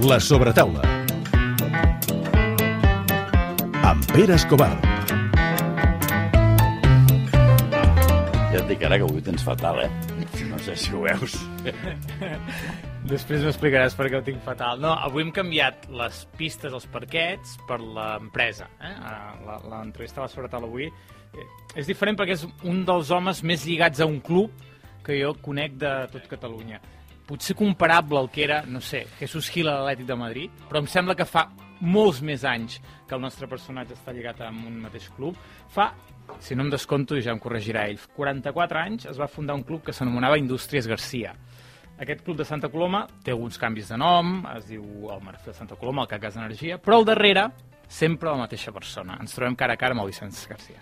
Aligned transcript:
La 0.00 0.18
sobretaula. 0.20 0.82
Amb 3.82 4.04
Pere 4.12 4.34
Escobar. 4.36 4.70
Ja 8.48 8.60
et 8.62 8.68
dic 8.70 8.84
ara 8.86 8.96
que 9.00 9.04
avui 9.06 9.20
ho 9.20 9.24
tens 9.26 9.42
fatal, 9.44 9.82
eh? 9.84 9.90
No 10.48 10.58
sé 10.62 10.76
si 10.78 10.92
ho 10.94 11.02
veus. 11.04 11.34
Després 13.12 13.44
m'explicaràs 13.44 13.96
per 13.98 14.08
què 14.12 14.20
ho 14.20 14.24
tinc 14.26 14.40
fatal. 14.44 14.80
No, 14.82 14.94
avui 14.94 15.24
hem 15.26 15.32
canviat 15.34 15.88
les 15.96 16.22
pistes, 16.38 16.72
els 16.74 16.86
parquets, 16.92 17.56
per 17.68 17.80
l'empresa. 17.80 18.68
Eh? 18.80 18.94
La- 19.46 19.60
L'entrevista 19.68 20.22
a 20.22 20.26
la 20.26 20.32
Sobretal 20.32 20.66
avui 20.68 20.86
eh, 20.88 21.48
és 21.76 21.88
diferent 21.88 22.18
perquè 22.18 22.36
és 22.38 22.46
un 22.68 22.84
dels 22.88 23.10
homes 23.14 23.42
més 23.46 23.66
lligats 23.68 24.00
a 24.04 24.08
un 24.08 24.20
club 24.24 24.54
que 25.04 25.18
jo 25.22 25.34
conec 25.44 25.76
de 25.80 25.92
tot 26.12 26.26
Catalunya. 26.30 26.80
Potser 27.28 27.56
comparable 27.56 28.18
al 28.22 28.30
que 28.32 28.44
era, 28.46 28.62
no 28.64 28.80
sé, 28.80 29.02
Jesús 29.18 29.50
Gil 29.52 29.68
a 29.68 29.74
l'Atlètic 29.76 30.06
de 30.08 30.16
Madrid, 30.16 30.62
però 30.68 30.80
em 30.80 30.86
sembla 30.88 31.16
que 31.16 31.26
fa 31.28 31.44
molts 31.84 32.22
més 32.24 32.44
anys 32.48 32.78
que 33.06 33.14
el 33.14 33.20
nostre 33.20 33.46
personatge 33.50 33.94
està 33.94 34.14
lligat 34.16 34.40
a 34.42 34.48
un 34.48 34.78
mateix 34.80 35.10
club. 35.16 35.36
Fa, 35.72 35.90
si 36.40 36.56
no 36.56 36.64
em 36.64 36.72
desconto, 36.72 37.16
i 37.16 37.24
ja 37.24 37.34
em 37.34 37.42
corregirà 37.42 37.84
ell, 37.88 38.00
44 38.16 38.80
anys 38.80 39.08
es 39.12 39.20
va 39.20 39.28
fundar 39.28 39.58
un 39.58 39.66
club 39.68 39.84
que 39.84 39.92
s'anomenava 39.92 40.40
Indústries 40.40 40.88
Garcia. 40.88 41.34
Aquest 41.98 42.22
club 42.24 42.38
de 42.38 42.46
Santa 42.46 42.70
Coloma 42.70 43.02
té 43.26 43.34
alguns 43.34 43.58
canvis 43.58 43.92
de 43.92 43.98
nom, 43.98 44.38
es 44.54 44.68
diu 44.70 44.84
el 45.12 45.22
Marfil 45.24 45.52
de 45.52 45.58
Santa 45.58 45.76
Coloma, 45.76 46.06
el 46.06 46.12
CAC 46.12 46.22
Gas 46.28 46.38
Energia, 46.38 46.78
però 46.78 47.00
al 47.00 47.08
darrere 47.08 47.48
sempre 47.88 48.30
la 48.30 48.44
mateixa 48.44 48.72
persona. 48.72 49.18
Ens 49.20 49.34
trobem 49.34 49.58
cara 49.58 49.74
a 49.74 49.80
cara 49.80 49.96
amb 49.96 50.06
el 50.06 50.12
Vicenç 50.12 50.46
Garcia. 50.48 50.80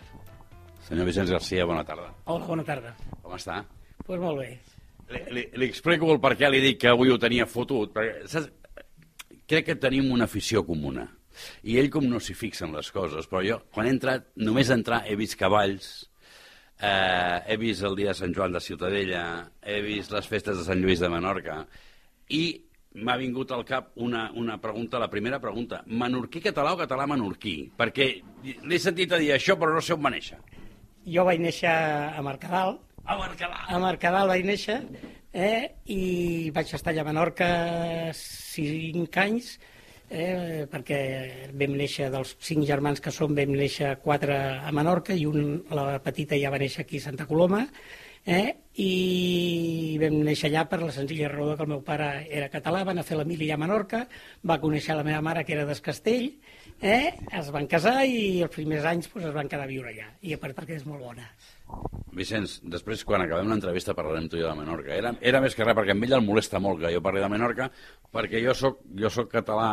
Senyor 0.87 1.09
Vicenç 1.09 1.33
Garcia, 1.33 1.67
bona 1.67 1.83
tarda. 1.89 2.13
Hola, 2.27 2.47
bona 2.47 2.67
tarda. 2.69 2.95
Com 3.23 3.35
està? 3.35 3.63
Doncs 3.65 4.05
pues 4.07 4.21
molt 4.23 4.45
bé. 4.45 4.76
Li, 5.13 5.21
li, 5.31 5.45
li 5.55 5.69
explico 5.71 6.09
el 6.13 6.21
per 6.23 6.35
què 6.39 6.51
li 6.51 6.63
dic 6.65 6.81
que 6.83 6.91
avui 6.91 7.13
ho 7.13 7.19
tenia 7.23 7.47
fotut. 7.47 7.93
Perquè, 7.95 8.27
saps? 8.31 8.51
Crec 9.47 9.69
que 9.69 9.79
tenim 9.79 10.11
una 10.11 10.27
afició 10.27 10.65
comuna. 10.67 11.07
I 11.69 11.77
ell 11.79 11.91
com 11.93 12.07
no 12.11 12.19
s'hi 12.19 12.35
fixa 12.35 12.65
en 12.67 12.75
les 12.75 12.89
coses, 12.91 13.29
però 13.31 13.43
jo, 13.47 13.61
quan 13.73 13.87
he 13.87 13.93
entrat, 13.95 14.31
només 14.41 14.73
entrar 14.75 15.03
he 15.07 15.15
vist 15.21 15.37
cavalls, 15.39 15.91
eh, 16.81 17.43
he 17.47 17.57
vist 17.61 17.85
el 17.87 17.97
dia 17.99 18.13
de 18.13 18.19
Sant 18.19 18.35
Joan 18.35 18.57
de 18.57 18.63
Ciutadella, 18.65 19.25
he 19.63 19.83
vist 19.85 20.15
les 20.17 20.27
festes 20.27 20.59
de 20.59 20.65
Sant 20.67 20.81
Lluís 20.83 21.03
de 21.03 21.11
Menorca, 21.13 21.61
i 22.33 22.43
m'ha 22.97 23.19
vingut 23.21 23.53
al 23.53 23.65
cap 23.69 23.93
una, 24.01 24.31
una 24.35 24.57
pregunta, 24.61 24.99
la 24.99 25.11
primera 25.13 25.39
pregunta, 25.41 25.83
menorquí 25.87 26.41
català 26.41 26.73
o 26.73 26.81
català 26.81 27.07
menorquí? 27.07 27.57
Perquè 27.77 28.09
l'he 28.65 28.81
sentit 28.81 29.13
a 29.13 29.21
dir 29.21 29.35
això, 29.35 29.59
però 29.61 29.77
no 29.77 29.85
sé 29.85 29.95
on 29.95 30.05
va 30.05 30.13
néixer. 30.15 30.41
Jo 31.07 31.27
vaig 31.29 31.43
néixer 31.43 31.71
a 31.71 32.23
Mercadal, 32.25 32.79
A 33.07 33.17
Mercadà. 33.19 33.61
a 33.71 33.79
Mercadal 33.79 34.29
vaig 34.29 34.45
néixer, 34.45 34.81
eh, 35.33 35.71
i 35.95 36.51
vaig 36.55 36.73
estar 36.75 36.93
allà 36.93 37.05
a 37.05 37.07
Menorca 37.07 37.49
cinc 38.19 39.17
anys, 39.23 39.53
eh, 40.11 40.67
perquè 40.71 40.99
vam 41.53 41.77
néixer 41.79 42.11
dels 42.11 42.35
cinc 42.41 42.67
germans 42.67 43.01
que 43.01 43.13
som, 43.15 43.35
vam 43.35 43.55
néixer 43.55 43.97
quatre 44.03 44.35
a 44.59 44.73
Menorca 44.73 45.15
i 45.15 45.27
un, 45.27 45.63
la 45.71 46.01
petita 46.03 46.39
ja 46.41 46.51
va 46.51 46.59
néixer 46.59 46.83
aquí 46.83 46.99
a 46.99 47.07
Santa 47.07 47.27
Coloma, 47.31 47.67
eh, 48.27 48.57
i 48.83 49.97
vam 50.03 50.19
néixer 50.27 50.51
allà 50.51 50.67
per 50.69 50.83
la 50.83 50.93
senzilla 50.93 51.31
raó 51.33 51.55
que 51.57 51.65
el 51.65 51.71
meu 51.71 51.83
pare 51.87 52.27
era 52.27 52.51
català, 52.53 52.83
va 52.85 52.93
anar 52.93 53.07
a 53.07 53.09
fer 53.09 53.17
la 53.17 53.25
mili 53.25 53.49
a 53.51 53.57
Menorca, 53.57 54.03
va 54.45 54.61
conèixer 54.61 54.97
la 54.99 55.07
meva 55.07 55.23
mare 55.25 55.45
que 55.47 55.55
era 55.57 55.65
d'Escastell, 55.69 56.29
eh, 56.81 57.15
es 57.41 57.51
van 57.55 57.69
casar 57.71 58.03
i 58.05 58.43
els 58.45 58.53
primers 58.53 58.85
anys 58.85 59.09
pues, 59.09 59.25
es 59.25 59.35
van 59.35 59.49
quedar 59.49 59.65
a 59.65 59.71
viure 59.71 59.95
allà, 59.95 60.11
i 60.21 60.35
a 60.35 60.41
part 60.43 60.59
perquè 60.59 60.77
és 60.77 60.87
molt 60.89 61.07
bona. 61.07 61.29
Vicenç, 62.17 62.61
després, 62.73 63.05
quan 63.05 63.25
acabem 63.25 63.49
l'entrevista, 63.51 63.95
parlarem 63.97 64.29
tu 64.29 64.39
i 64.39 64.43
jo 64.43 64.51
de 64.51 64.59
Menorca. 64.59 64.95
Era, 64.95 65.15
era 65.21 65.41
més 65.45 65.57
que 65.57 65.65
res, 65.65 65.77
perquè 65.77 65.95
a 65.97 66.03
ell 66.07 66.19
el 66.19 66.27
molesta 66.27 66.61
molt 66.63 66.83
que 66.83 66.93
jo 66.95 67.03
parli 67.05 67.23
de 67.25 67.31
Menorca, 67.33 67.71
perquè 68.13 68.43
jo 68.45 68.55
soc, 68.55 68.83
jo 68.97 69.11
soc 69.13 69.31
català, 69.33 69.71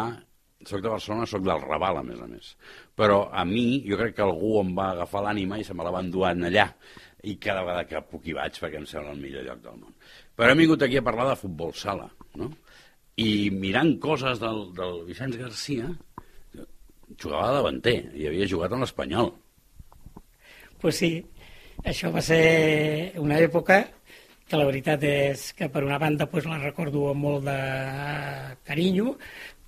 soc 0.67 0.83
de 0.83 0.91
Barcelona, 0.91 1.27
soc 1.27 1.43
del 1.45 1.63
Raval, 1.63 1.99
a 1.99 2.03
més 2.07 2.19
a 2.23 2.27
més. 2.27 2.53
Però 2.99 3.25
a 3.31 3.43
mi, 3.47 3.83
jo 3.87 3.99
crec 3.99 4.17
que 4.17 4.25
algú 4.25 4.57
em 4.61 4.73
va 4.77 4.91
agafar 4.93 5.25
l'ànima 5.27 5.59
i 5.59 5.67
se 5.67 5.75
me 5.75 5.85
la 5.85 5.91
va 5.95 6.03
enduar 6.03 6.33
allà. 6.35 6.69
I 7.23 7.37
cada 7.39 7.63
vegada 7.63 7.87
que 7.87 8.01
puc 8.09 8.25
hi 8.27 8.35
vaig, 8.35 8.57
perquè 8.59 8.81
em 8.81 8.87
sembla 8.89 9.13
el 9.15 9.21
millor 9.23 9.45
lloc 9.47 9.61
del 9.63 9.77
món. 9.79 9.93
Però 10.35 10.51
hem 10.51 10.63
vingut 10.63 10.83
aquí 10.83 10.99
a 10.99 11.05
parlar 11.05 11.29
de 11.29 11.39
futbol 11.39 11.71
sala, 11.77 12.09
no? 12.39 12.49
I 13.21 13.49
mirant 13.53 13.95
coses 14.03 14.41
del, 14.41 14.65
del 14.75 15.03
Vicenç 15.07 15.37
Garcia, 15.39 15.91
jugava 17.19 17.53
davanter 17.57 17.97
i 18.17 18.27
havia 18.27 18.49
jugat 18.49 18.73
en 18.73 18.83
l'Espanyol. 18.83 19.33
pues 20.83 20.97
sí, 20.99 21.23
això 21.87 22.09
va 22.11 22.21
ser 22.21 23.13
una 23.21 23.37
època 23.39 23.77
que 24.49 24.57
la 24.59 24.65
veritat 24.67 25.03
és 25.07 25.45
que 25.55 25.69
per 25.71 25.85
una 25.85 25.97
banda 25.97 26.27
pues, 26.27 26.45
la 26.45 26.59
recordo 26.59 27.05
amb 27.11 27.23
molt 27.23 27.45
de 27.45 27.55
carinyo 28.67 29.15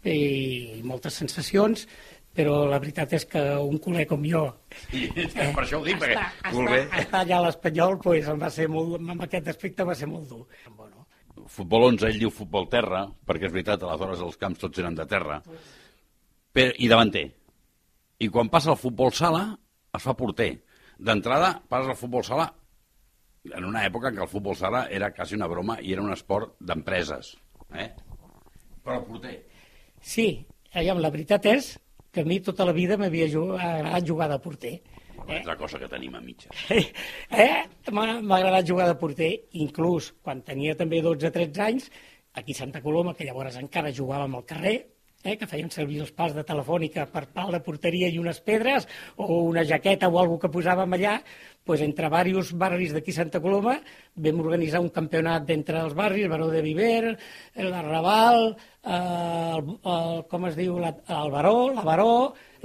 i 0.03 0.81
moltes 0.83 1.15
sensacions, 1.21 1.87
però 2.35 2.65
la 2.67 2.79
veritat 2.83 3.13
és 3.15 3.25
que 3.31 3.41
un 3.63 3.79
culer 3.79 4.05
com 4.09 4.23
jo 4.27 4.43
I 4.91 5.07
per 5.31 5.63
això 5.63 5.79
ho 5.79 5.85
dic, 5.85 5.99
perquè 6.01 6.17
estar, 6.17 6.51
voler... 6.51 6.81
estar, 6.83 7.01
estar 7.05 7.21
allà 7.23 7.37
a 7.39 7.45
l'Espanyol 7.47 7.97
pues, 8.03 8.27
em 8.31 8.41
va 8.41 8.51
ser 8.51 8.67
molt, 8.71 8.97
en 8.99 9.25
aquest 9.27 9.49
aspecte 9.53 9.87
va 9.87 9.95
ser 9.95 10.09
molt 10.11 10.27
dur. 10.29 10.43
Bueno, 10.75 11.05
Futbol 11.51 11.89
11, 11.91 12.07
ell 12.09 12.19
diu 12.23 12.31
futbol 12.33 12.65
terra, 12.71 13.03
perquè 13.27 13.49
és 13.49 13.53
veritat, 13.53 13.83
aleshores 13.83 14.23
els 14.25 14.37
camps 14.41 14.61
tots 14.63 14.81
eren 14.81 14.95
de 14.97 15.05
terra, 15.09 15.41
per, 16.55 16.69
i 16.81 16.87
davanter. 16.89 17.25
I 18.23 18.29
quan 18.31 18.49
passa 18.49 18.71
el 18.73 18.79
futbol 18.79 19.11
sala, 19.13 19.43
es 19.93 20.03
fa 20.03 20.15
porter. 20.17 20.53
D'entrada, 20.97 21.51
passes 21.69 21.91
al 21.91 21.99
futbol 21.99 22.23
sala 22.25 22.47
en 23.53 23.67
una 23.67 23.83
època 23.85 24.09
en 24.09 24.17
què 24.17 24.23
el 24.25 24.31
futbol 24.31 24.55
sala 24.57 24.85
era 24.89 25.11
quasi 25.13 25.35
una 25.37 25.49
broma 25.51 25.77
i 25.81 25.93
era 25.93 26.01
un 26.01 26.13
esport 26.15 26.55
d'empreses. 26.59 27.35
Eh? 27.75 27.89
Però 28.85 28.97
el 29.01 29.05
porter... 29.05 29.35
sí, 30.01 30.29
aviam, 30.73 31.01
la 31.03 31.11
veritat 31.13 31.45
és 31.51 31.75
que 32.15 32.23
a 32.23 32.27
mi 32.27 32.39
tota 32.39 32.63
la 32.67 32.71
vida 32.75 32.95
m'havia 32.97 33.27
agradat 33.27 34.07
jugar 34.07 34.29
de 34.31 34.39
porter. 34.39 34.73
Eh? 35.25 35.39
És 35.41 35.47
la 35.47 35.55
cosa 35.59 35.79
que 35.81 35.89
tenim 35.91 36.15
a 36.15 36.21
mitja. 36.23 36.49
eh? 36.71 37.65
M'ha 37.91 38.07
agradat 38.39 38.67
jugar 38.67 38.87
de 38.87 38.95
porter, 38.99 39.31
inclús 39.59 40.13
quan 40.23 40.43
tenia 40.47 40.75
també 40.79 41.01
12-13 41.03 41.63
anys, 41.65 41.89
aquí 42.39 42.55
a 42.55 42.61
Santa 42.63 42.81
Coloma, 42.83 43.13
que 43.17 43.27
llavors 43.27 43.57
encara 43.59 43.91
jugàvem 43.95 44.35
al 44.37 44.45
carrer, 44.47 44.77
eh? 45.25 45.35
que 45.39 45.49
feien 45.49 45.71
servir 45.73 45.99
els 46.03 46.13
pals 46.15 46.35
de 46.37 46.45
telefònica 46.47 47.07
per 47.11 47.25
pal 47.33 47.51
de 47.55 47.61
porteria 47.65 48.07
i 48.11 48.19
unes 48.21 48.39
pedres, 48.45 48.87
o 49.17 49.41
una 49.49 49.65
jaqueta 49.65 50.07
o 50.07 50.19
alguna 50.21 50.43
que 50.45 50.53
posàvem 50.53 50.95
allà, 50.95 51.17
pues, 51.65 51.81
entre 51.81 52.07
diversos 52.07 52.53
barris 52.61 52.93
d'aquí 52.93 53.11
Santa 53.11 53.41
Coloma 53.41 53.79
vam 54.15 54.41
organitzar 54.43 54.79
un 54.83 54.91
campionat 54.93 55.47
d'entre 55.49 55.81
els 55.81 55.95
barris, 55.97 56.29
Baró 56.29 56.47
de 56.53 56.61
Viver, 56.61 57.17
l'Arrabal, 57.57 58.51
eh, 58.83 58.99
el, 59.57 59.71
el, 59.95 60.23
com 60.31 60.45
es 60.51 60.55
diu, 60.59 60.77
la, 60.79 60.93
el 61.19 61.33
Baró, 61.33 61.57
la 61.73 61.83
Baró, 61.83 62.11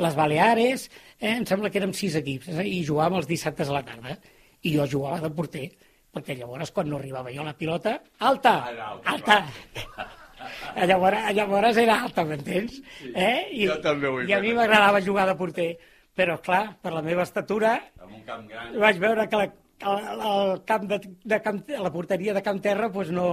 les 0.01 0.17
Baleares, 0.17 0.89
eh? 1.19 1.35
em 1.39 1.49
sembla 1.49 1.73
que 1.73 1.81
érem 1.81 1.97
sis 1.97 2.21
equips, 2.21 2.53
eh? 2.53 2.69
i 2.69 2.85
jugàvem 2.87 3.21
els 3.23 3.31
dissabtes 3.31 3.73
a 3.73 3.81
la 3.81 3.85
tarda. 3.89 4.19
I 4.61 4.77
jo 4.77 4.85
jugava 4.99 5.23
de 5.25 5.33
porter, 5.33 5.67
perquè 6.13 6.37
llavors 6.37 6.73
quan 6.77 6.91
no 6.91 7.01
arribava 7.01 7.33
jo 7.33 7.45
a 7.45 7.51
la 7.51 7.57
pilota, 7.57 8.01
alta, 8.31 8.57
alta. 9.17 9.45
Llavors, 10.91 11.31
llavors 11.37 11.81
era 11.83 12.01
alta, 12.07 12.25
m'entens? 12.25 12.81
Eh? 13.13 13.49
I, 13.53 13.67
Jo 13.67 13.79
també 13.85 14.11
ho 14.11 14.21
he 14.21 14.29
I 14.29 14.37
a 14.37 14.41
mi 14.45 14.55
m'agradava 14.57 15.03
jugar 15.05 15.27
de 15.31 15.37
porter, 15.39 15.71
però 16.17 16.39
clar, 16.45 16.65
per 16.83 16.95
la 16.95 17.03
meva 17.07 17.27
estatura, 17.27 17.77
Amb 18.01 18.15
un 18.15 18.25
camp 18.29 18.47
gran... 18.51 18.73
vaig 18.83 19.01
veure 19.03 19.29
que 19.31 19.43
la, 19.43 19.49
el, 19.93 20.25
el 20.33 20.53
camp 20.69 20.89
de, 20.91 21.01
de 21.35 21.41
camp, 21.45 21.63
la 21.71 21.93
porteria 21.93 22.35
de 22.37 22.43
Camp 22.43 22.61
Terra 22.63 22.91
pues 22.93 23.11
no, 23.11 23.29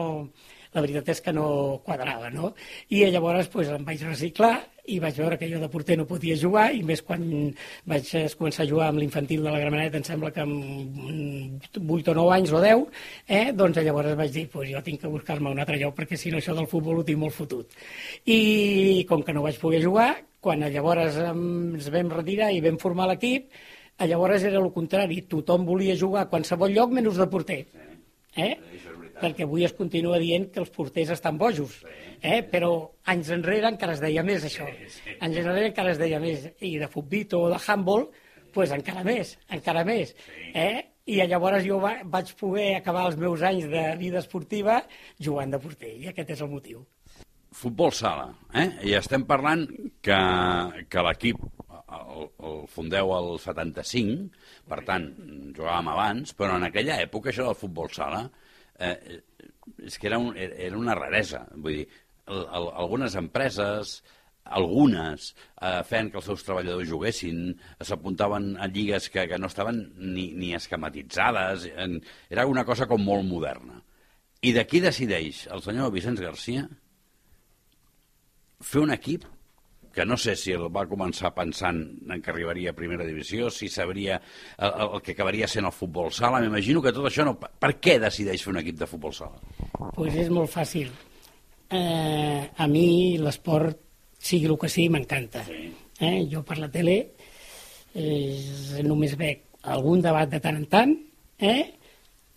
la 0.78 0.84
veritat 0.86 1.10
és 1.16 1.22
que 1.26 1.34
no 1.34 1.48
quadrava, 1.86 2.30
no? 2.30 2.54
I 2.94 3.08
llavors 3.10 3.50
pues, 3.54 3.70
em 3.74 3.86
vaig 3.86 4.04
reciclar 4.06 4.56
i 4.88 5.00
vaig 5.04 5.18
veure 5.20 5.38
que 5.40 5.50
jo 5.52 5.60
de 5.60 5.68
porter 5.72 5.98
no 6.00 6.06
podia 6.08 6.38
jugar 6.40 6.68
i 6.72 6.84
més 6.86 7.02
quan 7.04 7.24
vaig 7.92 8.12
començar 8.40 8.64
a 8.64 8.70
jugar 8.70 8.92
amb 8.92 9.02
l'infantil 9.02 9.42
de 9.44 9.52
la 9.52 9.60
Gramenet, 9.60 9.98
em 10.00 10.06
sembla 10.08 10.32
que 10.36 10.46
amb 10.46 11.66
8 11.98 12.14
o 12.14 12.16
9 12.22 12.36
anys 12.38 12.54
o 12.54 12.62
10, 12.64 12.86
eh? 13.40 13.48
doncs 13.58 13.82
llavors 13.84 14.16
vaig 14.20 14.32
dir, 14.38 14.46
pues, 14.54 14.70
jo 14.72 14.84
tinc 14.86 15.02
que 15.02 15.12
buscar-me 15.12 15.52
un 15.52 15.60
altre 15.64 15.80
lloc 15.82 15.98
perquè 15.98 16.20
si 16.20 16.32
no 16.32 16.40
això 16.40 16.56
del 16.56 16.70
futbol 16.72 17.02
ho 17.02 17.08
tinc 17.08 17.20
molt 17.26 17.36
fotut. 17.36 17.74
I 18.30 19.04
com 19.10 19.26
que 19.26 19.36
no 19.36 19.44
vaig 19.48 19.60
poder 19.60 19.82
jugar, 19.84 20.14
quan 20.40 20.62
llavors 20.62 21.18
ens 21.26 21.90
vam 21.92 22.14
retirar 22.14 22.54
i 22.54 22.64
vam 22.64 22.80
formar 22.80 23.10
l'equip, 23.12 23.50
llavors 24.06 24.46
era 24.46 24.62
el 24.62 24.72
contrari, 24.72 25.24
tothom 25.28 25.66
volia 25.66 25.98
jugar 25.98 26.28
a 26.28 26.32
qualsevol 26.32 26.72
lloc 26.72 26.94
menys 26.96 27.18
de 27.18 27.28
porter. 27.34 27.62
Eh? 28.38 28.54
Perquè 29.22 29.48
avui 29.48 29.66
es 29.66 29.74
continua 29.78 30.20
dient 30.22 30.50
que 30.54 30.62
els 30.62 30.72
porters 30.74 31.14
estan 31.16 31.40
bojos, 31.42 31.80
eh? 32.22 32.44
però 32.46 32.72
anys 33.14 33.32
enrere 33.34 33.72
encara 33.72 33.96
es 33.98 34.04
deia 34.04 34.24
més 34.26 34.46
això. 34.46 34.68
Anys 35.18 35.40
enrere 35.42 35.72
encara 35.72 35.94
es 35.96 36.02
deia 36.02 36.20
més. 36.24 36.46
I 36.62 36.78
de 36.82 36.90
futbito 36.92 37.42
o 37.46 37.50
de 37.54 37.60
handball, 37.66 38.08
pues 38.54 38.74
encara 38.76 39.04
més, 39.08 39.36
encara 39.54 39.84
més. 39.88 40.14
Eh? 40.54 40.86
I 41.08 41.22
llavors 41.30 41.64
jo 41.64 41.80
va, 41.80 41.96
vaig 42.04 42.34
poder 42.40 42.74
acabar 42.78 43.06
els 43.08 43.18
meus 43.20 43.44
anys 43.48 43.70
de 43.72 43.84
vida 44.00 44.20
esportiva 44.20 44.82
jugant 45.24 45.54
de 45.54 45.60
porter, 45.64 45.94
i 45.96 46.10
aquest 46.12 46.36
és 46.36 46.44
el 46.44 46.52
motiu. 46.52 46.84
Futbol 47.58 47.94
sala, 47.96 48.28
eh? 48.54 48.68
I 48.86 48.98
estem 49.00 49.24
parlant 49.26 49.64
que, 50.04 50.18
que 50.92 51.06
l'equip 51.08 51.40
el, 51.88 52.28
el 52.50 52.58
fundeu 52.72 53.14
al 53.16 53.30
75, 53.40 54.28
per 54.68 54.82
tant, 54.88 55.08
jugàvem 55.56 55.90
abans, 55.94 56.36
però 56.38 56.58
en 56.60 56.68
aquella 56.68 57.00
època 57.06 57.32
això 57.32 57.48
del 57.48 57.60
futbol 57.60 57.90
sala 57.96 58.26
eh, 58.80 59.22
és 59.84 59.98
que 60.00 60.08
era, 60.10 60.20
un, 60.20 60.36
era 60.38 60.78
una 60.78 60.96
raresa. 60.98 61.46
Vull 61.56 61.82
dir, 61.82 61.88
el, 62.28 62.44
el, 62.44 62.70
algunes 62.84 63.16
empreses, 63.20 63.98
algunes, 64.48 65.34
eh, 65.60 65.82
feien 65.88 66.12
que 66.12 66.20
els 66.22 66.30
seus 66.30 66.46
treballadors 66.48 66.90
juguessin, 66.90 67.52
s'apuntaven 67.84 68.54
a 68.62 68.70
lligues 68.72 69.10
que, 69.14 69.28
que 69.28 69.40
no 69.40 69.50
estaven 69.52 69.84
ni, 69.98 70.30
ni 70.38 70.54
esquematitzades, 70.56 71.68
en, 71.76 72.00
era 72.30 72.48
una 72.48 72.66
cosa 72.68 72.88
com 72.88 73.04
molt 73.04 73.28
moderna. 73.28 73.82
I 74.46 74.54
d'aquí 74.54 74.80
decideix 74.84 75.48
el 75.54 75.64
senyor 75.66 75.92
Vicenç 75.92 76.22
Garcia 76.22 76.68
fer 78.64 78.84
un 78.84 78.94
equip 78.94 79.26
que 79.98 80.06
no 80.06 80.14
sé 80.22 80.36
si 80.38 80.52
el 80.54 80.68
va 80.70 80.84
començar 80.86 81.32
pensant 81.34 81.80
en 82.06 82.20
que 82.22 82.30
arribaria 82.30 82.70
a 82.70 82.78
primera 82.78 83.06
divisió, 83.08 83.48
si 83.50 83.66
sabria 83.74 84.20
el, 84.20 84.76
el 84.86 85.02
que 85.02 85.16
acabaria 85.16 85.50
sent 85.50 85.66
el 85.66 85.74
futbol 85.74 86.12
sala. 86.14 86.38
M'imagino 86.44 86.84
que 86.86 86.94
tot 86.94 87.10
això 87.10 87.26
no... 87.26 87.34
Per 87.42 87.72
què 87.82 87.96
decideix 88.04 88.46
fer 88.46 88.54
un 88.54 88.62
equip 88.62 88.78
de 88.78 88.90
futbol 88.92 89.16
sala? 89.18 89.42
Pues 89.96 90.14
és 90.22 90.30
molt 90.30 90.54
fàcil. 90.54 90.94
Eh, 91.74 92.46
a 92.46 92.70
mi 92.70 93.18
l'esport, 93.18 93.82
sigui 94.22 94.46
el 94.52 94.60
que 94.62 94.70
sigui, 94.70 94.94
m'encanta. 94.94 95.42
Sí. 95.50 95.66
Eh? 95.98 96.16
Jo 96.30 96.46
per 96.46 96.60
la 96.62 96.70
tele 96.70 97.00
eh, 97.98 98.86
només 98.86 99.18
veig 99.18 99.48
algun 99.74 100.06
debat 100.06 100.30
de 100.30 100.44
tant 100.44 100.62
en 100.62 100.70
tant, 100.70 100.94
eh? 101.42 101.62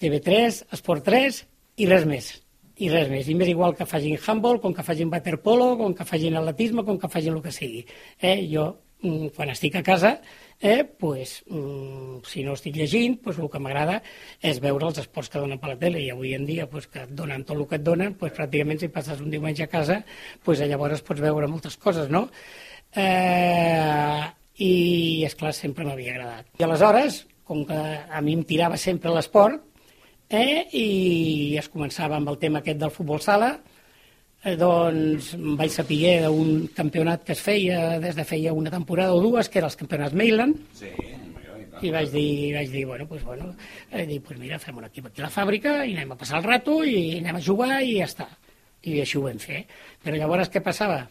TV3, 0.01 0.65
Esport 0.73 1.05
3 1.05 1.45
i 1.85 1.93
res 1.93 2.09
més 2.09 2.39
i 2.81 2.89
res 2.89 3.11
més. 3.13 3.29
I 3.29 3.37
m'és 3.37 3.51
igual 3.53 3.75
que 3.77 3.87
facin 3.89 4.17
handball, 4.19 4.61
com 4.61 4.75
que 4.77 4.85
facin 4.85 5.11
waterpolo, 5.13 5.75
com 5.79 5.95
que 5.97 6.07
facin 6.09 6.39
atletisme, 6.41 6.85
com 6.87 6.99
que 6.99 7.11
facin 7.13 7.37
el 7.37 7.43
que 7.45 7.53
sigui. 7.53 7.83
Eh? 8.19 8.49
Jo, 8.49 8.71
mm, 9.03 9.35
quan 9.37 9.53
estic 9.53 9.77
a 9.77 9.83
casa, 9.85 10.15
eh, 10.61 10.85
pues, 10.85 11.43
mm, 11.49 12.23
si 12.25 12.45
no 12.45 12.55
estic 12.55 12.77
llegint, 12.77 13.21
pues, 13.23 13.39
el 13.39 13.51
que 13.51 13.61
m'agrada 13.61 14.03
és 14.41 14.61
veure 14.61 14.87
els 14.87 14.99
esports 14.99 15.29
que 15.29 15.39
donen 15.39 15.59
per 15.59 15.75
la 15.75 15.79
tele. 15.79 16.01
I 16.01 16.11
avui 16.11 16.35
en 16.35 16.47
dia, 16.47 16.69
pues, 16.69 16.87
que 16.87 17.07
donen 17.07 17.45
tot 17.45 17.59
el 17.59 17.67
que 17.69 17.77
et 17.77 17.83
donen, 17.83 18.15
pues, 18.15 18.33
pràcticament 18.33 18.79
si 18.81 18.89
passes 18.89 19.21
un 19.21 19.31
diumenge 19.31 19.65
a 19.65 19.69
casa, 19.69 20.05
pues, 20.43 20.61
llavors 20.61 21.03
pots 21.03 21.21
veure 21.21 21.47
moltes 21.47 21.77
coses, 21.77 22.09
no? 22.09 22.31
Eh, 22.95 24.25
I, 24.61 25.25
és 25.25 25.35
clar 25.35 25.53
sempre 25.53 25.85
m'havia 25.85 26.13
agradat. 26.13 26.47
I 26.59 26.65
aleshores, 26.65 27.27
com 27.45 27.65
que 27.67 27.75
a 27.75 28.21
mi 28.21 28.35
em 28.35 28.43
tirava 28.45 28.77
sempre 28.77 29.11
l'esport, 29.11 29.70
eh? 30.31 30.67
i 30.73 31.57
es 31.61 31.69
començava 31.69 32.17
amb 32.17 32.31
el 32.33 32.39
tema 32.39 32.63
aquest 32.63 32.81
del 32.81 32.95
futbol 32.95 33.21
sala, 33.21 33.53
eh, 34.45 34.57
doncs 34.57 35.35
vaig 35.59 35.75
saber 35.75 36.17
d'un 36.27 36.69
campionat 36.77 37.25
que 37.27 37.37
es 37.37 37.43
feia 37.45 37.99
des 38.03 38.17
de 38.17 38.25
feia 38.25 38.55
una 38.57 38.71
temporada 38.71 39.15
o 39.15 39.21
dues, 39.21 39.51
que 39.51 39.61
era 39.61 39.69
els 39.69 39.77
campionats 39.77 40.15
Mainland, 40.15 40.57
Sí, 40.79 40.93
i 41.81 41.91
vaig 41.93 42.11
dir, 42.13 42.53
vaig 42.53 42.71
dir 42.71 42.85
bueno, 42.87 43.07
pues, 43.09 43.25
bueno, 43.25 43.55
eh, 43.91 44.05
dir, 44.07 44.21
pues 44.23 44.39
mira, 44.39 44.59
fem 44.59 44.77
un 44.77 44.85
equip 44.85 45.07
aquí 45.09 45.23
a 45.23 45.27
la 45.27 45.33
fàbrica 45.33 45.79
i 45.87 45.95
anem 45.95 46.13
a 46.13 46.19
passar 46.21 46.41
el 46.41 46.45
rato 46.45 46.83
i 46.85 47.19
anem 47.19 47.39
a 47.39 47.45
jugar 47.45 47.81
i 47.83 47.97
ja 47.99 48.09
està. 48.09 48.27
I 48.85 49.01
així 49.01 49.19
ho 49.19 49.25
vam 49.25 49.41
fer. 49.41 49.63
Però 50.05 50.17
llavors 50.17 50.51
què 50.53 50.61
passava? 50.65 51.03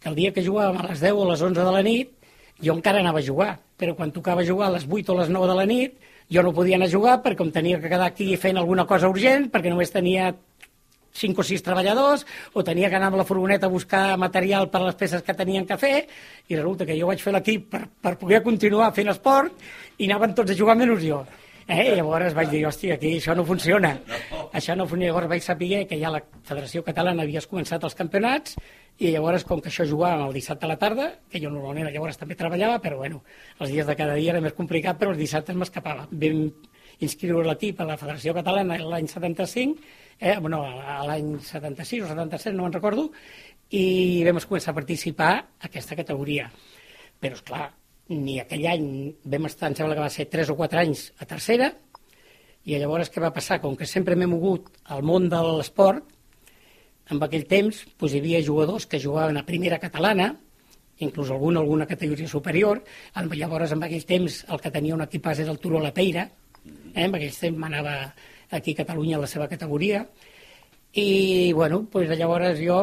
Que 0.00 0.08
el 0.08 0.16
dia 0.16 0.32
que 0.36 0.44
jugàvem 0.44 0.80
a 0.80 0.90
les 0.90 1.00
10 1.00 1.16
o 1.16 1.24
a 1.24 1.30
les 1.32 1.42
11 1.48 1.64
de 1.64 1.72
la 1.72 1.82
nit, 1.84 2.12
jo 2.60 2.76
encara 2.76 3.00
anava 3.00 3.20
a 3.20 3.24
jugar, 3.24 3.54
però 3.80 3.96
quan 3.96 4.12
tocava 4.12 4.44
jugar 4.44 4.68
a 4.68 4.76
les 4.76 4.84
8 4.88 5.12
o 5.12 5.16
a 5.16 5.20
les 5.22 5.32
9 5.32 5.48
de 5.48 5.56
la 5.56 5.66
nit, 5.68 5.96
jo 6.30 6.44
no 6.46 6.54
podia 6.54 6.78
anar 6.78 6.88
a 6.88 6.94
jugar 6.94 7.18
perquè 7.24 7.38
com 7.40 7.50
tenia 7.50 7.80
que 7.80 7.90
quedar 7.90 8.06
aquí 8.06 8.36
fent 8.38 8.58
alguna 8.58 8.86
cosa 8.86 9.10
urgent, 9.10 9.50
perquè 9.50 9.72
només 9.72 9.90
tenia 9.90 10.30
cinc 11.12 11.38
o 11.42 11.44
sis 11.44 11.62
treballadors, 11.66 12.24
o 12.54 12.62
tenia 12.62 12.88
que 12.88 12.96
anar 12.96 13.10
amb 13.10 13.18
la 13.18 13.26
furgoneta 13.26 13.66
a 13.66 13.72
buscar 13.72 14.16
material 14.18 14.70
per 14.70 14.80
a 14.80 14.88
les 14.88 14.98
peces 14.98 15.24
que 15.26 15.34
tenien 15.34 15.66
que 15.66 15.78
fer, 15.78 16.06
i 16.48 16.56
resulta 16.56 16.86
que 16.86 16.96
jo 16.98 17.10
vaig 17.10 17.22
fer 17.22 17.34
l'equip 17.34 17.68
per, 17.72 17.84
per 17.90 18.16
poder 18.20 18.42
continuar 18.46 18.92
fent 18.94 19.10
esport, 19.10 19.54
i 19.98 20.06
anaven 20.06 20.36
tots 20.38 20.54
a 20.54 20.58
jugar 20.58 20.78
menys 20.78 21.02
jo. 21.02 21.24
Eh? 21.70 21.92
I 21.92 21.96
llavors 21.98 22.34
vaig 22.34 22.50
dir, 22.50 22.64
hòstia, 22.66 22.96
aquí 22.96 23.16
això 23.18 23.34
no 23.38 23.44
funciona. 23.46 23.92
Això 24.50 24.74
no 24.74 24.86
funciona. 24.90 25.12
Llavors 25.12 25.30
vaig 25.30 25.44
saber 25.44 25.84
que 25.86 25.98
ja 26.00 26.10
la 26.10 26.22
Federació 26.46 26.82
Catalana 26.86 27.22
havia 27.22 27.42
començat 27.46 27.84
els 27.86 27.94
campionats, 27.94 28.56
i 29.00 29.08
llavors, 29.14 29.46
com 29.48 29.62
que 29.64 29.70
això 29.70 29.86
jugàvem 29.88 30.26
el 30.26 30.34
dissabte 30.36 30.66
a 30.66 30.68
la 30.68 30.76
tarda, 30.80 31.06
que 31.32 31.40
jo 31.40 31.48
normalment 31.48 31.88
llavors 31.88 32.18
també 32.20 32.36
treballava, 32.36 32.82
però 32.84 32.98
bueno, 33.00 33.22
els 33.58 33.72
dies 33.72 33.86
de 33.88 33.96
cada 33.96 34.18
dia 34.18 34.34
era 34.34 34.42
més 34.44 34.52
complicat, 34.58 34.98
però 35.00 35.14
els 35.14 35.22
dissabtes 35.22 35.56
m'escapava. 35.56 36.04
Vam 36.12 36.42
inscriure 37.00 37.46
l'equip 37.48 37.80
a 37.80 37.86
la 37.88 37.96
Federació 37.96 38.34
Catalana 38.36 38.76
l'any 38.84 39.08
75, 39.08 39.80
eh, 40.20 40.36
bueno, 40.36 40.60
a 40.68 41.00
l'any 41.08 41.32
76 41.40 42.04
o 42.04 42.10
77, 42.12 42.52
no 42.52 42.66
me'n 42.66 42.76
recordo, 42.76 43.08
i 43.72 44.20
vam 44.26 44.42
començar 44.44 44.74
a 44.74 44.78
participar 44.82 45.32
a 45.32 45.70
aquesta 45.70 45.96
categoria. 45.96 46.50
Però, 47.20 47.40
és 47.40 47.44
clar, 47.46 47.70
ni 48.12 48.36
aquell 48.42 48.68
any 48.68 48.86
vam 49.24 49.48
estar, 49.48 49.70
em 49.70 49.80
sembla 49.80 49.96
que 49.96 50.04
va 50.04 50.12
ser 50.12 50.28
3 50.28 50.52
o 50.52 50.60
4 50.60 50.84
anys 50.84 51.08
a 51.16 51.28
tercera, 51.30 51.72
i 52.68 52.76
llavors 52.76 53.08
què 53.08 53.24
va 53.24 53.32
passar? 53.32 53.62
Com 53.64 53.80
que 53.80 53.88
sempre 53.88 54.12
m'he 54.12 54.28
mogut 54.28 54.68
al 54.92 55.00
món 55.00 55.32
de 55.32 55.40
l'esport, 55.56 56.04
en 57.10 57.22
aquell 57.22 57.46
temps 57.50 57.82
doncs, 57.98 58.14
hi 58.14 58.20
havia 58.22 58.42
jugadors 58.46 58.86
que 58.86 59.00
jugaven 59.02 59.38
a 59.40 59.46
primera 59.46 59.80
catalana, 59.82 60.30
inclús 61.00 61.30
algun 61.32 61.58
alguna 61.58 61.86
categoria 61.90 62.28
superior, 62.28 62.82
llavors 63.34 63.72
en 63.72 63.82
aquell 63.82 64.04
temps 64.06 64.44
el 64.48 64.60
que 64.60 64.70
tenia 64.70 64.94
un 64.94 65.04
equipàs 65.06 65.40
era 65.40 65.50
el 65.50 65.58
Turó 65.58 65.80
La 65.80 65.94
Peira, 65.96 66.28
eh? 66.94 67.04
en 67.06 67.14
aquell 67.14 67.34
temps 67.34 67.58
manava 67.58 68.14
aquí 68.50 68.74
a 68.74 68.82
Catalunya 68.82 69.18
la 69.18 69.30
seva 69.30 69.48
categoria, 69.48 70.04
i 70.92 71.52
bueno, 71.54 71.84
doncs 71.90 72.16
llavors 72.18 72.58
jo 72.60 72.80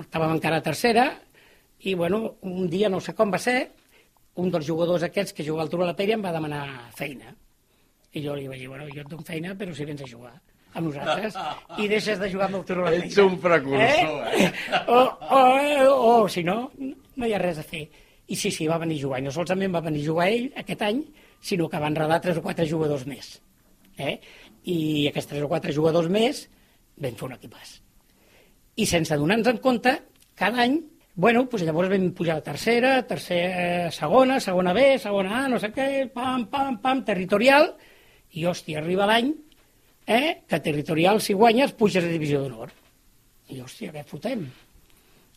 estàvem 0.00 0.36
encara 0.36 0.60
a 0.60 0.64
tercera, 0.64 1.06
i 1.82 1.94
bueno, 1.94 2.36
un 2.42 2.68
dia 2.70 2.88
no 2.88 3.00
sé 3.00 3.14
com 3.14 3.32
va 3.32 3.40
ser, 3.42 3.70
un 4.36 4.48
dels 4.50 4.64
jugadors 4.66 5.02
aquests 5.04 5.36
que 5.36 5.44
jugava 5.44 5.66
al 5.66 5.72
Turó 5.72 5.88
La 5.88 5.96
Peira 5.96 6.16
em 6.16 6.24
va 6.24 6.32
demanar 6.32 6.64
feina. 6.96 7.34
I 8.12 8.20
jo 8.24 8.34
li 8.36 8.48
vaig 8.48 8.60
dir, 8.60 8.68
bueno, 8.68 8.88
jo 8.92 9.04
et 9.04 9.08
dono 9.08 9.24
feina, 9.24 9.54
però 9.56 9.74
si 9.76 9.84
vens 9.88 10.02
a 10.04 10.08
jugar 10.08 10.32
amb 10.72 10.88
nosaltres 10.88 11.36
i 11.82 11.88
deixes 11.90 12.20
de 12.20 12.30
jugar 12.32 12.48
amb 12.48 12.60
el 12.60 12.64
Turó 12.68 12.86
La. 12.86 12.94
Ets 12.96 13.18
un 13.22 13.36
precursor, 13.40 14.22
eh? 14.32 14.48
O, 14.86 15.00
o, 15.00 15.40
o, 15.40 15.90
o, 16.12 16.28
si 16.32 16.44
no, 16.46 16.56
no 16.78 17.28
hi 17.28 17.34
ha 17.34 17.40
res 17.42 17.60
a 17.60 17.66
fer. 17.66 17.84
I 18.32 18.38
sí, 18.38 18.52
sí, 18.54 18.68
va 18.70 18.80
venir 18.80 19.00
a 19.00 19.04
jugar. 19.04 19.20
I 19.20 19.26
no 19.26 19.34
solament 19.34 19.74
va 19.74 19.84
venir 19.84 20.04
a 20.04 20.08
jugar 20.08 20.28
ell 20.32 20.48
aquest 20.62 20.84
any, 20.88 21.02
sinó 21.42 21.68
que 21.68 21.80
van 21.82 21.96
redar 21.98 22.20
tres 22.24 22.38
o 22.40 22.44
quatre 22.44 22.66
jugadors 22.68 23.04
més. 23.08 23.34
Eh? 23.98 24.16
I 24.70 24.78
aquests 25.10 25.34
tres 25.34 25.44
o 25.44 25.50
quatre 25.50 25.74
jugadors 25.76 26.08
més 26.12 26.46
vam 27.02 27.18
fer 27.18 27.28
un 27.28 27.36
equipàs. 27.36 27.76
I 28.80 28.88
sense 28.88 29.18
donar-nos 29.18 29.52
en 29.52 29.60
compte, 29.60 29.92
cada 30.38 30.62
any, 30.64 30.78
bueno, 31.14 31.44
doncs 31.44 31.66
llavors 31.66 31.90
vam 31.92 32.08
pujar 32.16 32.38
a 32.40 32.44
tercera, 32.46 32.94
tercera, 33.04 33.90
segona, 33.92 34.38
segona 34.40 34.72
B, 34.72 34.86
segona 35.02 35.42
A, 35.42 35.48
no 35.52 35.60
sé 35.60 35.68
què, 35.74 35.88
pam, 36.14 36.46
pam, 36.52 36.78
pam, 36.80 37.02
territorial, 37.04 37.74
i 38.32 38.46
hòstia, 38.48 38.80
arriba 38.80 39.08
l'any 39.10 39.34
eh, 40.06 40.42
que 40.48 40.60
territorial, 40.60 41.20
si 41.20 41.34
guanyes, 41.34 41.74
puges 41.78 42.04
a 42.04 42.10
divisió 42.10 42.42
d'honor. 42.42 42.72
I, 43.48 43.60
hòstia, 43.62 43.92
què 43.94 44.04
fotem? 44.08 44.46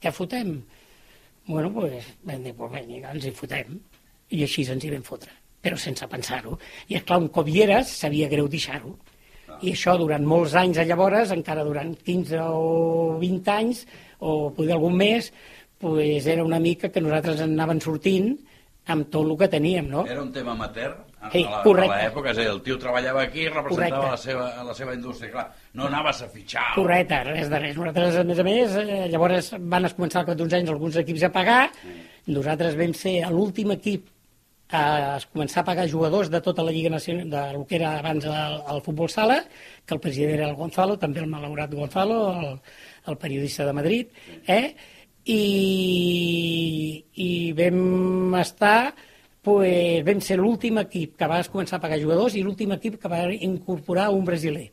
Què 0.02 0.12
fotem? 0.14 0.56
Bueno, 1.48 1.72
pues, 1.74 2.06
vam 2.26 2.46
dir, 2.46 2.54
pues 2.58 2.86
vinga, 2.88 3.12
ens 3.14 3.26
hi 3.26 3.34
fotem. 3.36 3.80
I 4.34 4.46
així 4.46 4.66
ens 4.72 4.86
hi 4.86 4.94
vam 4.94 5.04
fotre, 5.06 5.34
però 5.62 5.78
sense 5.78 6.08
pensar-ho. 6.10 6.58
I, 6.88 6.98
és 7.00 7.04
clar 7.06 7.20
un 7.22 7.30
cop 7.34 7.50
hi 7.50 7.62
eres, 7.66 7.92
sabia 8.02 8.30
greu 8.32 8.50
deixar-ho. 8.50 8.96
I 9.62 9.72
això 9.72 9.94
durant 10.00 10.26
molts 10.28 10.56
anys, 10.60 10.82
llavors, 10.90 11.32
encara 11.32 11.64
durant 11.64 11.94
15 11.96 12.42
o 12.44 13.18
20 13.22 13.52
anys, 13.54 13.86
o 14.20 14.50
poder 14.56 14.76
algun 14.76 14.98
més, 15.00 15.32
pues 15.80 16.28
era 16.28 16.44
una 16.44 16.60
mica 16.60 16.90
que 16.90 17.04
nosaltres 17.04 17.44
anàvem 17.46 17.80
sortint 17.84 18.34
amb 18.92 19.10
tot 19.12 19.26
el 19.26 19.38
que 19.38 19.50
teníem, 19.52 19.88
no? 19.92 20.06
Era 20.10 20.24
un 20.24 20.32
tema 20.34 20.54
amateur 20.54 20.98
a, 21.28 21.32
Sí, 21.32 21.44
a 21.44 21.50
la- 21.50 21.60
a 21.60 21.64
correcte. 21.64 21.98
l'època, 22.04 22.32
és 22.32 22.38
a 22.38 22.42
dir, 22.42 22.50
el 22.52 22.62
tio 22.62 22.78
treballava 22.80 23.22
aquí 23.24 23.42
i 23.42 23.50
representava 23.50 24.02
Correcte. 24.02 24.12
la 24.12 24.18
seva, 24.18 24.64
la 24.64 24.74
seva 24.78 24.94
indústria, 24.96 25.32
clar, 25.32 25.46
no 25.74 25.88
anaves 25.88 26.22
a 26.22 26.28
fitxar. 26.30 26.66
Correcte, 26.76 27.24
res 27.24 27.50
de 27.50 27.60
res. 27.60 27.78
Nosaltres, 27.78 28.16
a 28.18 28.24
més 28.24 28.40
a 28.40 28.44
més, 28.44 28.76
eh, 28.76 29.08
llavors 29.10 29.54
van 29.60 29.84
començar 29.96 30.20
al 30.22 30.26
cap 30.32 30.38
d'uns 30.38 30.54
anys 30.54 30.70
alguns 30.70 30.96
equips 30.98 31.24
a 31.24 31.32
pagar. 31.32 31.70
Nosaltres 32.28 32.76
vam 32.78 32.94
ser 32.94 33.18
l'últim 33.30 33.72
equip 33.72 34.08
a 34.72 35.20
començar 35.32 35.62
a 35.62 35.64
pagar 35.64 35.88
jugadors 35.88 36.28
de 36.34 36.42
tota 36.42 36.64
la 36.64 36.72
Lliga 36.72 36.90
Nacional, 36.90 37.30
de 37.30 37.54
lo 37.54 37.68
que 37.68 37.76
era 37.76 38.00
abans 38.00 38.26
el, 38.26 38.56
el 38.76 38.82
futbol 38.82 39.08
sala, 39.10 39.44
que 39.86 39.94
el 39.94 40.00
president 40.00 40.34
era 40.40 40.50
el 40.50 40.56
Gonzalo, 40.56 40.98
també 40.98 41.20
el 41.22 41.28
malaurat 41.28 41.70
Gonzalo, 41.72 42.32
el, 42.34 42.60
el 43.06 43.18
periodista 43.18 43.64
de 43.66 43.74
Madrid, 43.74 44.08
eh? 44.48 44.76
I, 45.28 47.06
i 47.16 47.30
vam 47.58 48.36
estar 48.42 48.94
pues, 49.46 50.02
vam 50.08 50.24
ser 50.26 50.40
l'últim 50.42 50.82
equip 50.82 51.14
que 51.20 51.30
va 51.30 51.44
començar 51.52 51.78
a 51.78 51.84
pagar 51.84 52.02
jugadors 52.02 52.36
i 52.36 52.42
l'últim 52.44 52.74
equip 52.76 52.98
que 53.02 53.12
va 53.12 53.22
incorporar 53.34 54.10
un 54.14 54.26
brasiler 54.26 54.72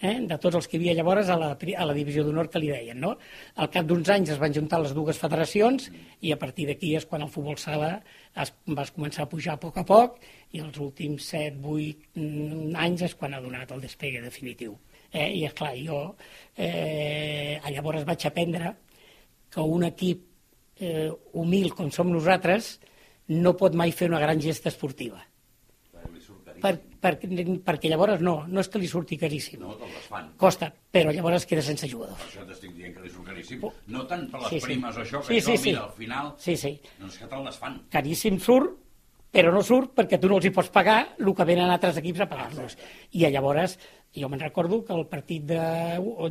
eh, 0.00 0.18
de 0.22 0.38
tots 0.38 0.56
els 0.58 0.68
que 0.68 0.76
hi 0.76 0.80
havia 0.80 0.94
llavors 1.00 1.28
a 1.28 1.36
la, 1.38 1.50
a 1.54 1.86
la 1.88 1.96
divisió 1.96 2.24
d'honor 2.24 2.50
que 2.52 2.62
li 2.62 2.70
deien. 2.70 3.00
No? 3.02 3.14
Al 3.56 3.70
cap 3.74 3.86
d'uns 3.88 4.08
anys 4.14 4.34
es 4.34 4.40
van 4.40 4.54
juntar 4.54 4.80
les 4.82 4.94
dues 4.96 5.18
federacions 5.18 5.88
i 6.20 6.32
a 6.32 6.38
partir 6.40 6.68
d'aquí 6.68 6.94
és 6.96 7.06
quan 7.10 7.24
el 7.26 7.32
futbol 7.32 7.58
sala 7.60 7.96
es, 8.34 8.52
va 8.70 8.86
començar 8.94 9.26
a 9.26 9.30
pujar 9.30 9.56
a 9.56 9.62
poc 9.62 9.80
a 9.82 9.86
poc 9.88 10.20
i 10.54 10.62
els 10.64 10.78
últims 10.82 11.32
7-8 11.34 12.76
anys 12.84 13.06
és 13.08 13.16
quan 13.18 13.34
ha 13.34 13.42
donat 13.42 13.74
el 13.74 13.82
despegue 13.84 14.22
definitiu. 14.24 14.78
Eh? 15.12 15.30
I 15.40 15.46
és 15.48 15.56
clar, 15.56 15.74
jo 15.82 16.02
eh, 16.56 17.58
llavors 17.72 18.06
vaig 18.06 18.28
aprendre 18.28 18.74
que 19.50 19.64
un 19.64 19.86
equip 19.88 20.22
eh, 20.78 21.08
humil 21.32 21.72
com 21.74 21.90
som 21.90 22.12
nosaltres 22.12 22.76
no 23.28 23.56
pot 23.56 23.74
mai 23.76 23.92
fer 23.92 24.08
una 24.08 24.20
gran 24.20 24.40
gesta 24.40 24.68
esportiva. 24.72 25.20
per, 26.58 26.72
per, 26.98 27.12
perquè 27.62 27.86
llavors 27.86 28.18
no, 28.24 28.40
no 28.50 28.58
és 28.60 28.66
que 28.68 28.80
li 28.82 28.88
surti 28.90 29.14
caríssim. 29.16 29.60
No, 29.62 29.76
desfan. 29.78 30.32
Costa, 30.40 30.72
però 30.90 31.12
llavors 31.14 31.44
queda 31.46 31.62
sense 31.62 31.86
jugadors. 31.86 32.18
Per 32.18 32.32
això 32.32 32.46
t'estic 32.48 32.72
dient 32.74 32.96
que 32.96 33.04
li 33.04 33.12
surt 33.12 33.28
caríssim. 33.30 33.62
No 33.94 34.02
tant 34.10 34.24
per 34.32 34.40
les 34.42 34.50
Sí, 34.50 34.58
sí. 34.58 34.66
primes 34.66 34.96
o 34.98 35.04
això, 35.04 35.20
que 35.22 35.26
Sí, 35.28 35.36
això, 35.38 35.52
sí, 35.52 35.56
sí. 35.62 35.68
mira, 35.70 35.84
al 35.84 35.92
final... 36.00 36.32
Sí, 36.42 36.56
sí. 36.56 36.72
Doncs 36.98 37.18
que 37.20 37.28
te'l 37.30 37.44
desfan. 37.46 37.78
caríssim 37.94 38.40
surt, 38.42 38.74
però 39.30 39.52
no 39.54 39.62
surt 39.62 39.94
perquè 39.94 40.18
tu 40.18 40.26
no 40.32 40.40
els 40.40 40.46
hi 40.48 40.54
pots 40.56 40.70
pagar 40.74 40.98
el 41.20 41.30
que 41.36 41.44
venen 41.46 41.70
altres 41.70 41.96
equips 42.02 42.24
a 42.26 42.28
pagar-los. 42.28 42.74
I 43.12 43.28
llavors, 43.30 43.78
jo 44.18 44.28
me'n 44.28 44.40
recordo 44.42 44.82
que 44.84 44.92
el 44.98 45.06
partit 45.06 45.44
de, 45.46 45.62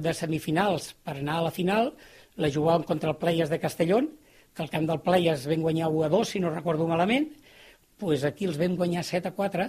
de 0.01 0.13
semifinals 0.13 0.91
per 1.07 1.21
anar 1.21 1.37
a 1.39 1.47
la 1.47 1.51
final 1.55 1.93
la 2.35 2.49
jugàvem 2.51 2.83
contra 2.83 3.11
el 3.13 3.17
Players 3.21 3.49
de 3.49 3.59
Castellón, 3.63 4.11
que 4.57 4.65
al 4.65 4.71
camp 4.73 4.87
del 4.89 5.03
Players 5.05 5.45
vam 5.49 5.63
guanyar 5.63 5.91
1 5.93 6.07
a 6.07 6.09
2, 6.09 6.33
si 6.33 6.41
no 6.41 6.49
recordo 6.53 6.87
malament, 6.89 7.29
pues 8.01 8.25
aquí 8.25 8.49
els 8.49 8.57
vam 8.57 8.75
guanyar 8.77 9.05
7 9.05 9.29
a 9.29 9.35
4, 9.37 9.67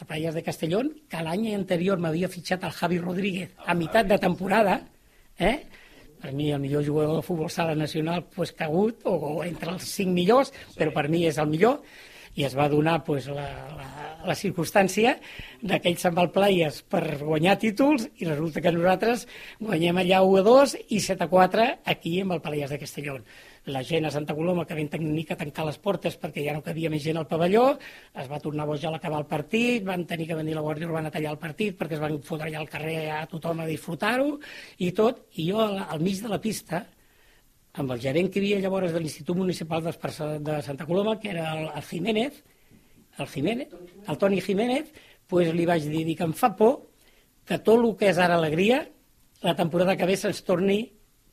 el 0.00 0.06
Players 0.06 0.38
de 0.38 0.44
Castellón, 0.46 0.92
que 1.10 1.22
l'any 1.26 1.50
anterior 1.54 1.98
m'havia 2.00 2.30
fitxat 2.32 2.64
el 2.64 2.76
Javi 2.78 3.00
Rodríguez 3.02 3.52
a 3.66 3.74
meitat 3.74 4.08
de 4.08 4.18
temporada, 4.22 4.80
eh? 5.38 5.56
per 6.20 6.32
mi 6.36 6.50
el 6.52 6.60
millor 6.60 6.84
jugador 6.86 7.16
de 7.16 7.26
futbol 7.26 7.50
sala 7.50 7.74
nacional 7.74 8.24
pues, 8.34 8.52
que 8.52 8.64
ha 8.64 8.68
hagut, 8.68 9.02
o, 9.04 9.16
o 9.16 9.44
entre 9.44 9.72
els 9.72 9.88
cinc 9.88 10.12
millors, 10.14 10.52
però 10.76 10.92
per 10.94 11.08
mi 11.08 11.24
és 11.26 11.38
el 11.40 11.48
millor, 11.48 11.80
i 12.36 12.44
es 12.46 12.54
va 12.56 12.68
donar 12.70 13.00
pues, 13.04 13.26
la, 13.26 13.46
la, 13.76 13.88
la 14.26 14.36
circumstància 14.38 15.16
de 15.60 15.80
que 15.80 15.90
ell 15.90 15.98
se'n 16.00 16.14
va 16.16 16.24
al 16.26 16.32
Playas 16.34 16.82
per 16.86 17.02
guanyar 17.22 17.56
títols 17.62 18.06
i 18.20 18.28
resulta 18.28 18.62
que 18.62 18.72
nosaltres 18.74 19.26
guanyem 19.58 20.02
allà 20.02 20.22
1 20.26 20.42
a 20.42 20.44
2 20.46 20.76
i 20.88 21.00
7 21.00 21.26
a 21.26 21.30
4 21.32 21.68
aquí 21.94 22.20
amb 22.22 22.36
el 22.36 22.44
Playas 22.44 22.70
de 22.70 22.78
Castelló. 22.82 23.18
La 23.66 23.82
gent 23.84 24.06
a 24.08 24.10
Santa 24.10 24.34
Coloma 24.34 24.64
que 24.64 24.74
vam 24.74 24.88
tenir 24.88 25.26
que 25.28 25.36
tancar 25.36 25.66
les 25.68 25.76
portes 25.78 26.16
perquè 26.16 26.46
ja 26.46 26.54
no 26.56 26.62
cabia 26.64 26.88
més 26.88 27.02
gent 27.04 27.18
al 27.20 27.26
pavelló, 27.28 27.64
es 28.16 28.30
va 28.30 28.40
tornar 28.40 28.64
boja 28.66 28.88
a 28.88 28.94
l'acabar 28.94 29.20
el 29.20 29.28
partit, 29.28 29.84
van 29.84 30.06
tenir 30.08 30.30
que 30.30 30.38
venir 30.38 30.54
la 30.56 30.62
Guàrdia 30.64 30.88
Urbana 30.88 31.12
a 31.12 31.16
tallar 31.16 31.34
el 31.34 31.42
partit 31.42 31.76
perquè 31.76 31.98
es 31.98 32.00
van 32.00 32.16
fotre 32.24 32.48
allà 32.48 32.62
al 32.62 32.70
carrer 32.72 33.10
a 33.18 33.26
tothom 33.28 33.60
a 33.60 33.68
disfrutar-ho 33.68 34.38
i 34.78 34.90
tot, 34.96 35.26
i 35.36 35.50
jo 35.50 35.60
al, 35.60 35.76
al 35.84 36.00
mig 36.00 36.22
de 36.22 36.32
la 36.32 36.40
pista 36.40 36.86
amb 37.72 37.92
el 37.92 38.00
gerent 38.02 38.30
que 38.32 38.40
hi 38.40 38.48
havia 38.48 38.64
llavors 38.64 38.94
de 38.94 39.00
l'Institut 39.02 39.36
Municipal 39.36 39.84
de 39.84 40.62
Santa 40.62 40.86
Coloma, 40.86 41.18
que 41.20 41.30
era 41.30 41.52
el, 41.52 41.68
el 41.68 41.84
Jiménez, 41.86 42.42
el 43.18 43.28
Jiménez, 43.28 43.68
el 44.08 44.18
Toni 44.18 44.40
Jiménez, 44.40 44.90
pues 45.28 45.52
li 45.54 45.66
vaig 45.68 45.86
dir, 45.86 46.04
dic, 46.08 46.24
em 46.24 46.32
fa 46.34 46.50
por 46.56 46.88
que 47.46 47.58
tot 47.58 47.78
el 47.78 47.94
que 47.98 48.10
és 48.10 48.18
ara 48.18 48.36
alegria, 48.40 48.82
la 49.42 49.54
temporada 49.56 49.96
que 49.96 50.08
ve 50.08 50.16
se'ns 50.18 50.42
torni 50.46 50.82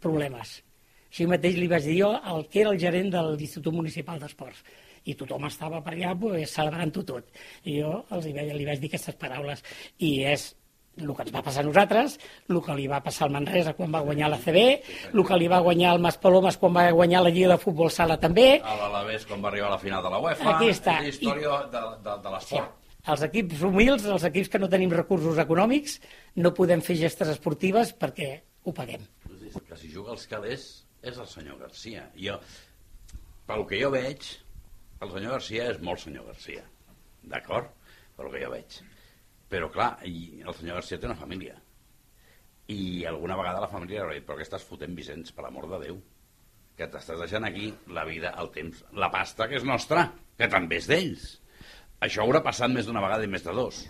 problemes. 0.04 0.67
Així 1.10 1.26
mateix 1.30 1.56
li 1.58 1.68
vaig 1.72 1.84
dir 1.88 2.00
jo 2.02 2.12
al 2.18 2.46
que 2.52 2.62
era 2.66 2.72
el 2.76 2.80
gerent 2.82 3.10
de 3.14 3.22
l'Institut 3.32 3.74
Municipal 3.74 4.20
d'Esports. 4.20 4.64
I 5.08 5.14
tothom 5.16 5.46
estava 5.48 5.80
per 5.82 5.94
allà 5.96 6.14
pues, 6.20 6.52
celebrant-ho 6.52 7.04
tot. 7.08 7.30
I 7.64 7.80
jo 7.82 8.04
els 8.12 8.26
hi, 8.28 8.34
vaig, 8.36 8.54
li 8.58 8.66
vaig 8.68 8.80
dir 8.84 8.90
aquestes 8.92 9.16
paraules. 9.16 9.64
I 10.04 10.18
és 10.34 10.50
el 10.98 11.12
que 11.14 11.22
ens 11.28 11.32
va 11.36 11.44
passar 11.46 11.62
a 11.62 11.68
nosaltres, 11.68 12.16
el 12.50 12.58
que 12.66 12.74
li 12.76 12.88
va 12.90 12.98
passar 13.06 13.28
al 13.28 13.34
Manresa 13.36 13.76
quan 13.78 13.92
va 13.94 14.00
guanyar 14.02 14.32
la 14.34 14.40
CB, 14.42 14.64
el 15.14 15.24
que 15.28 15.38
li 15.38 15.48
va 15.52 15.60
guanyar 15.62 15.92
al 15.94 16.02
Maspalomas 16.02 16.58
quan 16.58 16.74
va 16.74 16.88
guanyar 16.92 17.22
la 17.22 17.30
Lliga 17.30 17.52
de 17.54 17.58
Futbol 17.62 17.92
Sala 17.94 18.18
també, 18.18 18.48
A 18.66 18.74
l'Alavés, 18.80 19.28
quan 19.30 19.44
va 19.46 19.52
arribar 19.52 19.68
a 19.70 19.76
la 19.76 19.78
final 19.84 20.02
de 20.04 20.10
la 20.10 20.20
UEFA. 20.26 20.56
Aquí 20.56 20.72
està. 20.74 20.98
És 21.06 21.22
la 21.22 21.30
història 21.30 21.60
de, 21.72 21.84
de, 22.02 22.16
de 22.24 22.28
Sí. 22.28 22.34
l'esport. 22.34 22.74
Els 23.14 23.22
equips 23.30 23.62
humils, 23.64 24.04
els 24.10 24.24
equips 24.28 24.50
que 24.50 24.60
no 24.60 24.68
tenim 24.68 24.92
recursos 24.92 25.38
econòmics, 25.40 26.00
no 26.36 26.52
podem 26.58 26.82
fer 26.82 26.98
gestes 27.00 27.30
esportives 27.30 27.94
perquè 27.96 28.32
ho 28.66 28.74
paguem. 28.74 29.06
Que 29.70 29.78
si 29.78 29.94
juga 29.94 30.12
als 30.12 30.26
calés 30.28 30.66
és 31.02 31.18
el 31.18 31.30
senyor 31.30 31.60
Garcia. 31.62 32.08
Jo, 32.18 32.38
pel 33.48 33.64
que 33.70 33.80
jo 33.82 33.92
veig, 33.94 34.28
el 35.04 35.14
senyor 35.14 35.38
Garcia 35.38 35.70
és 35.72 35.80
molt 35.84 36.02
senyor 36.04 36.28
Garcia. 36.32 36.66
D'acord? 37.28 37.72
Pel 38.18 38.32
que 38.34 38.44
jo 38.44 38.52
veig. 38.54 38.78
Però, 39.52 39.70
clar, 39.72 39.92
i 40.08 40.44
el 40.44 40.56
senyor 40.58 40.82
Garcia 40.82 41.00
té 41.00 41.08
una 41.08 41.20
família. 41.20 41.56
I 42.74 43.06
alguna 43.08 43.38
vegada 43.40 43.64
la 43.64 43.72
família 43.72 44.02
li 44.02 44.04
haurà 44.04 44.18
dit, 44.18 44.26
però 44.28 44.40
què 44.40 44.48
estàs 44.48 44.66
fotent, 44.68 44.96
Vicenç, 44.98 45.32
per 45.36 45.46
l'amor 45.46 45.70
de 45.72 45.82
Déu? 45.86 46.00
Que 46.78 46.90
t'estàs 46.92 47.22
deixant 47.24 47.48
aquí 47.48 47.72
la 47.96 48.04
vida, 48.06 48.34
el 48.42 48.52
temps, 48.54 48.84
la 48.94 49.10
pasta, 49.14 49.48
que 49.48 49.58
és 49.62 49.66
nostra, 49.66 50.10
que 50.38 50.50
també 50.52 50.82
és 50.82 50.90
d'ells. 50.90 51.30
Això 52.04 52.26
haurà 52.26 52.44
passat 52.46 52.70
més 52.74 52.86
d'una 52.86 53.02
vegada 53.02 53.26
i 53.26 53.32
més 53.32 53.46
de 53.46 53.56
dos. 53.56 53.86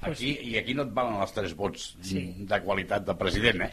Aquí, 0.00 0.32
I 0.42 0.56
aquí 0.58 0.74
no 0.74 0.84
et 0.86 0.92
valen 0.96 1.20
els 1.22 1.32
tres 1.36 1.54
vots 1.56 1.94
Sí. 2.02 2.22
de 2.38 2.58
qualitat 2.64 3.04
de 3.06 3.14
president, 3.20 3.62
eh? 3.66 3.70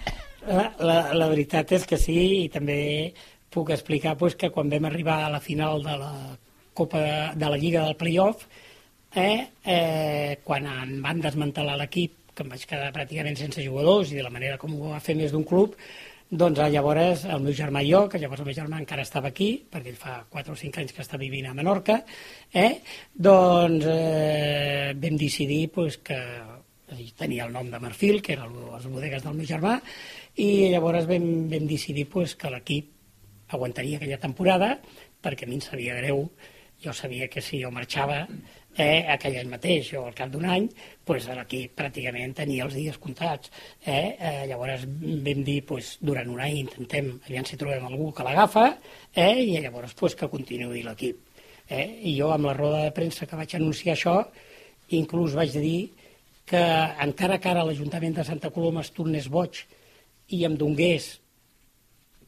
La, 0.48 0.66
la, 0.80 0.98
la 1.14 1.28
veritat 1.32 1.72
és 1.78 1.86
que 1.88 1.98
sí, 1.98 2.18
i 2.46 2.50
també 2.50 3.14
puc 3.52 3.70
explicar 3.74 4.16
pues, 4.18 4.36
que 4.40 4.50
quan 4.50 4.70
vam 4.72 4.86
arribar 4.88 5.26
a 5.26 5.30
la 5.34 5.40
final 5.44 5.84
de 5.84 5.98
la 6.00 6.12
Copa 6.74 7.00
de, 7.04 7.16
de 7.36 7.50
la 7.52 7.58
Lliga 7.60 7.84
del 7.86 7.98
Playoff, 8.00 8.46
eh, 9.14 9.48
eh, 9.66 10.38
quan 10.44 10.66
em 10.72 11.02
van 11.04 11.20
desmantelar 11.20 11.76
l'equip, 11.78 12.16
que 12.34 12.46
em 12.46 12.50
vaig 12.54 12.64
quedar 12.66 12.94
pràcticament 12.96 13.36
sense 13.36 13.60
jugadors 13.66 14.12
i 14.14 14.16
de 14.16 14.24
la 14.24 14.32
manera 14.32 14.58
com 14.58 14.72
ho 14.80 14.94
va 14.94 15.02
fer 15.04 15.18
més 15.20 15.34
d'un 15.36 15.44
club, 15.44 15.76
doncs 16.32 16.62
eh, 16.64 16.70
llavors 16.72 17.26
el 17.28 17.42
meu 17.44 17.54
germà 17.56 17.82
i 17.84 17.92
jo, 17.92 18.06
que 18.10 18.20
llavors 18.22 18.40
el 18.40 18.48
meu 18.48 18.56
germà 18.56 18.80
encara 18.80 19.04
estava 19.04 19.32
aquí, 19.34 19.50
perquè 19.68 19.92
ell 19.92 20.00
fa 20.00 20.22
4 20.32 20.54
o 20.56 20.60
5 20.60 20.80
anys 20.80 20.96
que 20.96 21.04
està 21.04 21.20
vivint 21.20 21.50
a 21.50 21.54
Menorca, 21.58 21.98
eh, 22.56 22.80
doncs 23.12 23.86
eh, 23.92 24.94
vam 24.96 25.20
decidir 25.20 25.66
pues, 25.76 26.00
que 26.00 26.20
tenia 27.20 27.46
el 27.48 27.54
nom 27.56 27.68
de 27.72 27.80
Marfil, 27.84 28.22
que 28.24 28.38
eren 28.38 28.56
les 28.72 28.88
bodegues 28.88 29.24
del 29.28 29.36
meu 29.36 29.48
germà, 29.48 29.76
i 30.40 30.72
llavors 30.72 31.08
vam, 31.10 31.28
vam 31.52 31.68
decidir 31.68 32.08
pues, 32.12 32.38
que 32.40 32.52
l'equip 32.52 33.52
aguantaria 33.52 34.00
aquella 34.00 34.20
temporada, 34.20 34.78
perquè 35.22 35.46
a 35.46 35.52
mi 35.52 35.60
em 35.60 35.64
sabia 35.68 36.00
greu, 36.00 36.30
jo 36.82 36.96
sabia 36.96 37.28
que 37.30 37.44
si 37.44 37.60
jo 37.62 37.70
marxava 37.76 38.24
eh, 38.78 39.06
aquell 39.14 39.38
any 39.42 39.50
mateix 39.52 39.92
o 40.00 40.06
al 40.08 40.16
cap 40.16 40.32
d'un 40.32 40.46
any, 40.48 40.68
pues, 41.06 41.28
l'equip 41.28 41.74
pràcticament 41.78 42.36
tenia 42.38 42.66
els 42.66 42.76
dies 42.78 42.98
comptats. 43.02 43.52
Eh? 43.84 44.16
Eh, 44.18 44.46
llavors 44.52 44.86
vam 44.86 45.44
dir, 45.48 45.60
pues, 45.68 45.98
durant 46.02 46.30
un 46.32 46.40
any 46.40 46.62
intentem, 46.62 47.12
aviam 47.28 47.48
si 47.48 47.60
trobem 47.60 47.86
algú 47.88 48.12
que 48.16 48.26
l'agafa, 48.28 48.68
eh? 49.14 49.36
i 49.44 49.60
llavors 49.60 49.96
pues, 50.00 50.16
que 50.16 50.30
continuï 50.32 50.84
l'equip. 50.86 51.20
Eh? 51.70 51.88
I 52.12 52.16
jo 52.20 52.32
amb 52.32 52.50
la 52.50 52.56
roda 52.58 52.86
de 52.86 52.94
premsa 52.96 53.28
que 53.28 53.40
vaig 53.40 53.56
anunciar 53.56 53.96
això, 53.96 54.18
inclús 54.92 55.36
vaig 55.36 55.56
dir 55.56 55.92
que 56.52 56.62
encara 57.06 57.40
que 57.40 57.50
ara 57.52 57.64
l'Ajuntament 57.64 58.18
de 58.18 58.26
Santa 58.28 58.50
Coloma 58.52 58.82
es 58.84 58.92
tornés 58.92 59.30
boig 59.32 59.62
i 60.36 60.44
em 60.48 60.58
dongués 60.60 61.14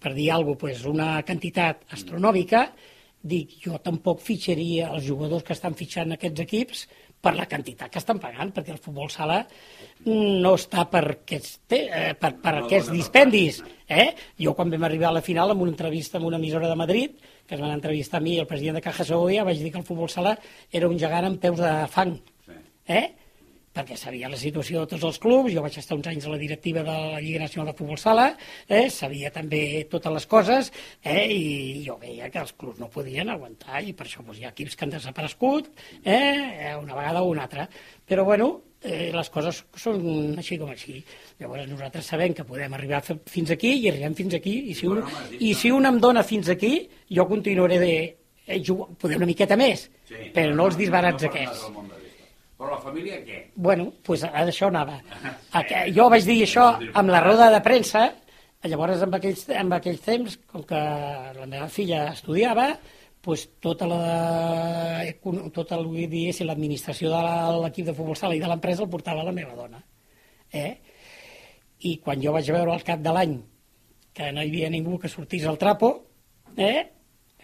per 0.03 0.13
dir 0.13 0.29
alguna 0.31 0.59
cosa, 0.59 0.62
pues, 0.62 0.85
una 0.85 1.23
quantitat 1.23 1.83
astronòmica, 1.95 2.67
dic, 3.23 3.53
jo 3.63 3.77
tampoc 3.79 4.19
fitxaria 4.21 4.89
els 4.93 5.05
jugadors 5.07 5.43
que 5.47 5.55
estan 5.55 5.75
fitxant 5.79 6.11
aquests 6.17 6.43
equips 6.43 6.81
per 7.23 7.31
la 7.37 7.45
quantitat 7.47 7.87
que 7.89 8.01
estan 8.01 8.19
pagant, 8.19 8.49
perquè 8.51 8.73
el 8.75 8.81
futbol 8.83 9.07
sala 9.09 9.37
no 10.05 10.51
està 10.57 10.83
per 10.91 11.03
aquests, 11.13 11.53
te- 11.71 11.85
eh, 11.87 12.13
per, 12.19 12.33
per 12.43 12.53
No 12.57 12.65
aquests 12.65 12.89
per 12.89 12.97
dispendis. 12.97 13.61
Eh? 13.87 14.09
Jo 14.43 14.51
quan 14.57 14.69
vam 14.73 14.83
arribar 14.83 15.07
a 15.13 15.17
la 15.19 15.23
final 15.23 15.53
amb 15.53 15.63
una 15.63 15.71
entrevista 15.71 16.19
amb 16.19 16.27
una 16.27 16.35
emissora 16.41 16.67
de 16.67 16.75
Madrid, 16.75 17.15
que 17.47 17.55
es 17.55 17.61
van 17.61 17.71
entrevistar 17.71 18.19
a 18.19 18.23
mi 18.25 18.35
i 18.35 18.41
el 18.43 18.47
president 18.49 18.75
de 18.75 18.83
Caja 18.83 19.05
Segovia, 19.07 19.45
vaig 19.47 19.63
dir 19.63 19.71
que 19.71 19.79
el 19.79 19.87
futbol 19.87 20.09
sala 20.11 20.35
era 20.71 20.89
un 20.91 20.99
gegant 20.99 21.29
amb 21.31 21.39
peus 21.39 21.59
de 21.63 21.71
fang. 21.87 22.17
Sí. 22.45 22.59
Eh? 22.87 23.05
Perquè 23.73 23.95
sabia 23.97 24.29
la 24.29 24.37
situació 24.37 24.83
de 24.83 24.87
tots 24.91 25.03
els 25.07 25.17
clubs, 25.19 25.51
jo 25.53 25.61
vaig 25.65 25.77
estar 25.81 25.95
uns 25.97 26.07
anys 26.11 26.27
a 26.27 26.33
la 26.33 26.37
directiva 26.37 26.83
de 26.85 26.91
la 27.13 27.19
Lliga 27.21 27.39
Nacional 27.41 27.71
de 27.71 27.77
Futbol 27.79 27.97
Sala, 27.97 28.27
eh, 28.67 28.89
sabia 28.93 29.31
també 29.33 29.87
totes 29.89 30.13
les 30.13 30.27
coses, 30.29 30.71
eh, 31.01 31.25
i 31.33 31.83
jo 31.87 31.97
veia 31.97 32.29
que 32.29 32.39
els 32.43 32.53
clubs 32.53 32.77
no 32.79 32.89
podien 32.93 33.29
aguantar, 33.33 33.81
i 33.83 33.93
per 33.97 34.05
això 34.05 34.21
doncs, 34.21 34.37
hi 34.39 34.45
ha 34.45 34.51
equips 34.53 34.75
que 34.77 34.85
han 34.85 34.93
desaparegut, 34.93 35.71
eh, 36.03 36.75
una 36.79 36.93
vegada 36.95 37.23
o 37.23 37.31
una 37.31 37.43
altra. 37.47 37.67
Però, 38.05 38.23
bueno, 38.27 38.61
eh, 38.83 39.09
les 39.15 39.29
coses 39.31 39.63
són 39.79 40.35
així 40.37 40.57
com 40.59 40.69
així. 40.69 40.99
Llavors 41.39 41.65
nosaltres 41.69 42.05
sabem 42.05 42.33
que 42.35 42.43
podem 42.45 42.73
arribar 42.75 43.01
fi- 43.01 43.17
fins 43.25 43.49
aquí 43.55 43.73
i 43.79 43.89
arribem 43.89 44.13
fins 44.13 44.33
aquí, 44.35 44.57
i 44.69 44.75
si 44.75 44.85
un, 44.87 45.01
i 45.39 45.53
si 45.55 45.71
un 45.71 45.85
em 45.87 45.99
dona 46.03 46.21
fins 46.21 46.49
aquí, 46.49 46.89
jo 47.09 47.25
continuaré 47.27 47.79
de 47.79 47.93
eh, 48.45 48.61
jugar, 48.61 48.89
poder 48.99 49.17
una 49.17 49.25
miqueta 49.25 49.55
més, 49.57 49.89
Sí, 50.05 50.29
però 50.35 50.53
no 50.53 50.67
els 50.67 50.77
disbarats 50.77 51.23
no 51.23 51.29
aquests. 51.31 51.63
Però 52.63 52.77
la 52.77 52.79
família 52.79 53.17
què? 53.25 53.41
Bueno, 53.60 53.89
pues 54.08 54.22
a 54.24 54.29
això 54.39 54.70
anava. 54.70 55.01
Que, 55.67 55.82
jo 55.91 56.08
vaig 56.12 56.24
dir 56.24 56.38
això 56.46 56.70
amb 56.96 57.12
la 57.12 57.20
roda 57.20 57.50
de 57.51 57.60
premsa, 57.65 58.05
llavors 58.72 59.03
amb 59.03 59.17
aquells, 59.17 59.41
amb 59.60 59.75
aquells 59.75 60.05
temps, 60.05 60.38
com 60.48 60.63
que 60.70 60.79
la 61.41 61.48
meva 61.51 61.67
filla 61.67 62.05
estudiava, 62.13 62.70
pues 63.24 63.43
tota 63.63 63.89
la, 63.91 64.00
tota 65.51 65.75
el, 65.75 65.89
diguéssim, 66.08 66.48
l'administració 66.48 67.12
de 67.12 67.60
l'equip 67.65 67.89
de 67.89 67.98
futbol 67.98 68.15
sala 68.20 68.39
i 68.39 68.39
de 68.39 68.48
l'empresa 68.48 68.86
el 68.88 68.91
portava 68.96 69.27
la 69.27 69.36
meva 69.36 69.60
dona. 69.60 69.84
Eh? 70.55 70.72
I 71.84 71.98
quan 72.00 72.24
jo 72.24 72.32
vaig 72.32 72.48
veure 72.55 72.72
al 72.72 72.88
cap 72.88 73.03
de 73.03 73.15
l'any 73.15 73.38
que 74.15 74.32
no 74.32 74.39
hi 74.39 74.53
havia 74.53 74.72
ningú 74.72 75.01
que 75.03 75.12
sortís 75.12 75.43
al 75.51 75.60
trapo, 75.60 75.91
eh? 76.55 76.88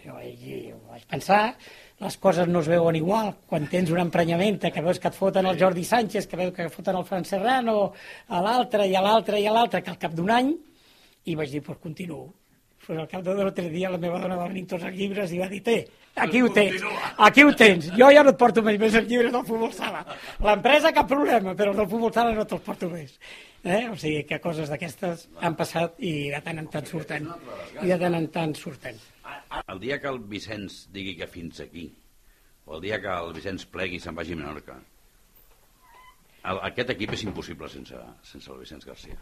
jo 0.00 0.16
vaig, 0.16 0.48
jo 0.70 0.80
vaig 0.88 1.04
pensar, 1.12 1.42
les 2.00 2.16
coses 2.16 2.48
no 2.48 2.62
es 2.64 2.68
veuen 2.72 2.96
igual 2.96 3.34
quan 3.46 3.68
tens 3.68 3.90
un 3.92 4.00
emprenyament 4.00 4.58
que 4.72 4.82
veus 4.84 4.98
que 4.98 5.10
et 5.12 5.16
foten 5.16 5.46
el 5.46 5.58
Jordi 5.60 5.84
Sánchez, 5.84 6.26
que 6.26 6.40
veus 6.40 6.54
que 6.56 6.64
et 6.64 6.72
foten 6.72 6.96
el 6.96 7.04
Fran 7.04 7.24
Serrano, 7.28 7.92
a 8.28 8.40
l'altre 8.40 8.88
i 8.88 8.96
a 8.96 9.04
l'altre 9.04 9.40
i 9.40 9.46
a 9.46 9.52
l'altre, 9.52 9.82
que 9.84 9.92
al 9.92 10.00
cap 10.00 10.16
d'un 10.16 10.30
any, 10.32 10.54
i 11.28 11.36
vaig 11.36 11.50
dir, 11.52 11.60
doncs 11.60 11.66
pues 11.66 11.82
continuo. 11.84 12.30
pues 12.86 12.98
al 12.98 13.06
cap 13.06 13.22
de 13.22 13.34
dos 13.34 13.46
o 13.46 13.52
tres 13.54 13.70
dies 13.70 13.90
la 13.90 13.98
meva 14.02 14.18
dona 14.18 14.34
va 14.34 14.48
venir 14.48 14.64
tots 14.66 14.82
els 14.88 14.96
llibres 14.96 15.30
i 15.30 15.38
va 15.38 15.46
dir, 15.46 15.60
té, 15.62 15.76
aquí 16.16 16.40
ho 16.42 16.48
tens, 16.50 16.82
aquí 17.18 17.44
ho 17.46 17.52
tens, 17.54 17.86
jo 17.94 18.08
ja 18.10 18.24
no 18.26 18.32
et 18.32 18.40
porto 18.40 18.64
més, 18.66 18.80
més 18.80 18.96
els 18.98 19.06
llibres 19.06 19.30
del 19.30 19.44
futbol 19.46 19.70
sala. 19.76 20.00
L'empresa 20.42 20.90
cap 20.96 21.06
problema, 21.06 21.54
però 21.54 21.70
els 21.70 21.78
del 21.78 21.88
futbol 21.92 22.10
sala 22.16 22.34
no 22.34 22.48
te'ls 22.50 22.64
porto 22.66 22.90
més. 22.90 23.14
Eh? 23.62 23.84
O 23.92 23.94
sigui 24.00 24.24
que 24.26 24.40
coses 24.42 24.72
d'aquestes 24.72 25.28
han 25.44 25.54
passat 25.54 26.00
i 26.02 26.32
de 26.32 26.42
tant 26.42 26.58
en 26.64 26.66
tant 26.72 26.90
surten. 26.90 27.30
I 27.78 27.92
de 27.92 27.98
tant 28.00 28.16
en 28.16 28.28
tant 28.34 28.56
surten. 28.58 28.98
El 29.50 29.80
dia 29.82 29.98
que 29.98 30.10
el 30.10 30.20
Vicenç 30.30 30.84
digui 30.94 31.16
que 31.18 31.26
fins 31.30 31.60
aquí, 31.64 31.88
o 32.66 32.76
el 32.76 32.84
dia 32.84 33.00
que 33.02 33.10
el 33.10 33.32
Vicenç 33.34 33.66
plegui 33.72 33.98
i 33.98 34.02
se'n 34.02 34.14
vagi 34.14 34.36
a 34.36 34.38
Menorca, 34.38 34.76
el, 36.40 36.60
aquest 36.70 36.92
equip 36.94 37.16
és 37.16 37.24
impossible 37.26 37.68
sense, 37.72 37.98
sense 38.30 38.52
el 38.52 38.60
Vicenç 38.62 38.86
Garcia. 38.88 39.18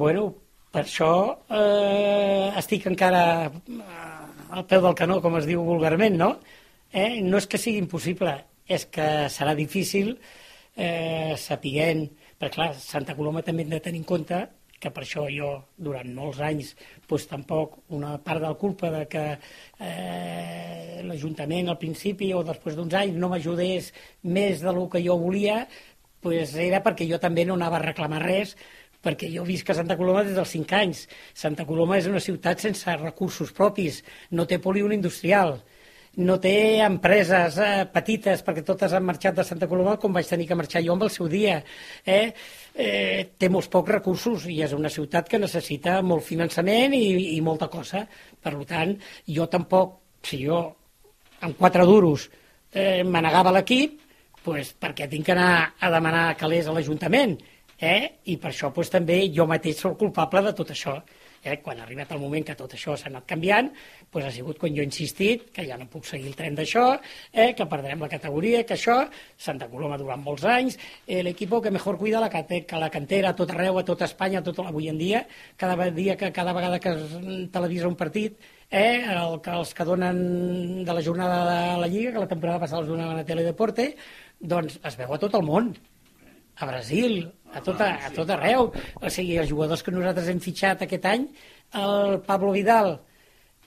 Bueno, 0.00 0.30
per 0.72 0.86
això 0.86 1.10
eh, 1.52 2.48
estic 2.58 2.88
encara 2.90 3.24
eh, 3.52 4.56
al 4.56 4.64
peu 4.68 4.82
del 4.86 4.96
canó, 4.98 5.20
com 5.24 5.36
es 5.38 5.48
diu 5.48 5.62
vulgarment, 5.66 6.16
no? 6.18 6.32
Eh? 6.92 7.20
No 7.24 7.38
és 7.40 7.46
que 7.48 7.60
sigui 7.60 7.82
impossible, 7.84 8.34
és 8.66 8.88
que 8.92 9.08
serà 9.32 9.54
difícil 9.58 10.16
eh, 10.76 11.36
sapiguent... 11.38 12.08
Perquè, 12.42 12.56
clar, 12.56 12.72
Santa 12.74 13.14
Coloma 13.14 13.44
també 13.46 13.62
hem 13.62 13.70
de 13.70 13.78
tenir 13.78 14.00
en 14.00 14.06
compte 14.08 14.38
que 14.82 14.90
per 14.90 15.04
això 15.04 15.28
jo, 15.30 15.52
durant 15.78 16.10
molts 16.16 16.40
anys, 16.42 16.72
doncs 17.08 17.28
tampoc 17.30 17.78
una 17.94 18.16
part 18.24 18.42
de 18.42 18.50
la 18.50 18.58
culpa 18.58 18.90
de 18.90 19.04
que 19.10 19.24
eh, 19.38 21.00
l'Ajuntament 21.06 21.70
al 21.70 21.78
principi 21.78 22.32
o 22.34 22.42
després 22.46 22.74
d'uns 22.76 22.96
anys 22.98 23.18
no 23.22 23.30
m'ajudés 23.30 23.92
més 24.26 24.62
del 24.64 24.82
que 24.90 25.04
jo 25.04 25.18
volia, 25.22 25.62
doncs 26.22 26.56
era 26.66 26.82
perquè 26.82 27.06
jo 27.06 27.20
també 27.22 27.46
no 27.46 27.54
anava 27.58 27.78
a 27.78 27.84
reclamar 27.86 28.24
res, 28.24 28.56
perquè 29.02 29.30
jo 29.30 29.46
visc 29.46 29.70
a 29.70 29.78
Santa 29.78 29.96
Coloma 29.98 30.22
des 30.26 30.34
dels 30.38 30.54
5 30.54 30.78
anys. 30.78 31.06
Santa 31.34 31.66
Coloma 31.66 31.98
és 31.98 32.10
una 32.10 32.22
ciutat 32.22 32.62
sense 32.62 32.98
recursos 32.98 33.54
propis, 33.54 34.02
no 34.30 34.46
té 34.46 34.58
polígon 34.62 34.94
industrial, 34.94 35.58
no 36.16 36.36
té 36.40 36.82
empreses 36.84 37.56
eh, 37.62 37.84
petites, 37.92 38.42
perquè 38.44 38.64
totes 38.66 38.92
han 38.92 39.04
marxat 39.06 39.38
de 39.38 39.44
Santa 39.48 39.68
Coloma 39.68 39.96
com 40.00 40.12
vaig 40.12 40.28
tenir 40.28 40.46
que 40.48 40.58
marxar 40.58 40.82
jo 40.84 40.92
amb 40.92 41.06
el 41.06 41.12
seu 41.14 41.28
dia. 41.32 41.62
Eh? 42.04 42.32
Eh, 42.74 43.32
té 43.38 43.48
molts 43.48 43.70
pocs 43.72 43.94
recursos 43.96 44.44
i 44.50 44.60
és 44.64 44.74
una 44.76 44.92
ciutat 44.92 45.28
que 45.28 45.40
necessita 45.40 46.00
molt 46.04 46.26
finançament 46.26 46.92
i, 46.98 47.36
i 47.36 47.40
molta 47.40 47.70
cosa. 47.72 48.04
Per 48.42 48.54
tant, 48.68 48.94
jo 49.24 49.48
tampoc, 49.48 49.96
si 50.22 50.44
jo 50.44 50.60
amb 51.42 51.56
quatre 51.58 51.86
duros 51.88 52.28
eh, 52.72 53.02
manegava 53.04 53.54
l'equip, 53.56 53.98
pues, 54.44 54.74
perquè 54.78 55.08
tinc 55.08 55.26
que 55.26 55.34
anar 55.34 55.74
a 55.80 55.90
demanar 55.90 56.36
calés 56.36 56.68
a 56.68 56.74
l'Ajuntament 56.74 57.36
eh? 57.78 58.22
i 58.28 58.36
per 58.36 58.50
això 58.52 58.72
pues, 58.74 58.90
també 58.90 59.24
jo 59.34 59.46
mateix 59.48 59.80
sóc 59.80 59.98
culpable 59.98 60.44
de 60.44 60.54
tot 60.58 60.72
això. 60.74 60.98
Eh? 61.42 61.58
Quan 61.62 61.80
ha 61.80 61.86
arribat 61.86 62.12
el 62.14 62.20
moment 62.22 62.44
que 62.46 62.54
tot 62.58 62.72
això 62.76 62.94
s'ha 62.96 63.10
anat 63.10 63.26
canviant, 63.26 63.72
pues, 64.10 64.24
ha 64.24 64.30
sigut 64.30 64.58
quan 64.62 64.74
jo 64.76 64.82
he 64.82 64.86
insistit 64.86 65.48
que 65.52 65.66
ja 65.66 65.76
no 65.78 65.88
puc 65.90 66.06
seguir 66.06 66.30
el 66.30 66.38
tren 66.38 66.54
d'això, 66.54 66.84
eh? 67.32 67.50
que 67.58 67.66
perdrem 67.66 68.00
la 68.00 68.10
categoria, 68.12 68.62
que 68.68 68.76
això, 68.78 69.00
Santa 69.36 69.68
Coloma 69.72 69.98
durant 69.98 70.22
molts 70.22 70.46
anys, 70.46 70.78
eh, 71.06 71.22
l'equip 71.22 71.52
que 71.62 71.70
mejor 71.70 71.98
cuida 71.98 72.20
la, 72.22 72.30
que 72.30 72.78
la 72.78 72.88
cantera 72.90 73.30
a 73.30 73.36
tot 73.36 73.50
arreu, 73.50 73.78
a 73.78 73.84
tot 73.84 74.02
Espanya, 74.06 74.40
tot 74.42 74.62
avui 74.62 74.88
en 74.88 74.98
dia, 74.98 75.26
cada 75.56 75.90
dia 75.90 76.16
que 76.16 76.32
cada 76.32 76.52
vegada 76.52 76.78
que 76.80 76.94
es 76.94 77.50
televisa 77.52 77.88
un 77.88 77.96
partit, 77.96 78.38
eh, 78.70 79.04
el, 79.04 79.40
que 79.42 79.52
els 79.52 79.74
que 79.74 79.84
donen 79.84 80.84
de 80.84 80.94
la 80.94 81.02
jornada 81.02 81.44
de 81.44 81.80
la 81.80 81.88
Lliga, 81.88 82.12
que 82.12 82.24
la 82.24 82.28
temporada 82.28 82.60
passada 82.60 82.80
els 82.80 82.88
donaven 82.88 83.20
a 83.20 83.26
Teledeporte, 83.28 83.92
doncs 84.40 84.78
es 84.82 84.96
veu 84.98 85.12
a 85.12 85.20
tot 85.20 85.34
el 85.38 85.44
món 85.46 85.74
a 86.58 86.66
Brasil, 86.68 87.32
a 87.52 87.60
tot, 87.60 87.80
a, 87.80 87.94
a 88.06 88.10
tot 88.14 88.30
arreu. 88.30 88.70
O 89.00 89.10
sigui, 89.10 89.38
els 89.40 89.50
jugadors 89.50 89.82
que 89.82 89.94
nosaltres 89.94 90.28
hem 90.32 90.40
fitxat 90.42 90.84
aquest 90.84 91.08
any, 91.08 91.26
el 91.78 92.20
Pablo 92.26 92.52
Vidal 92.56 92.96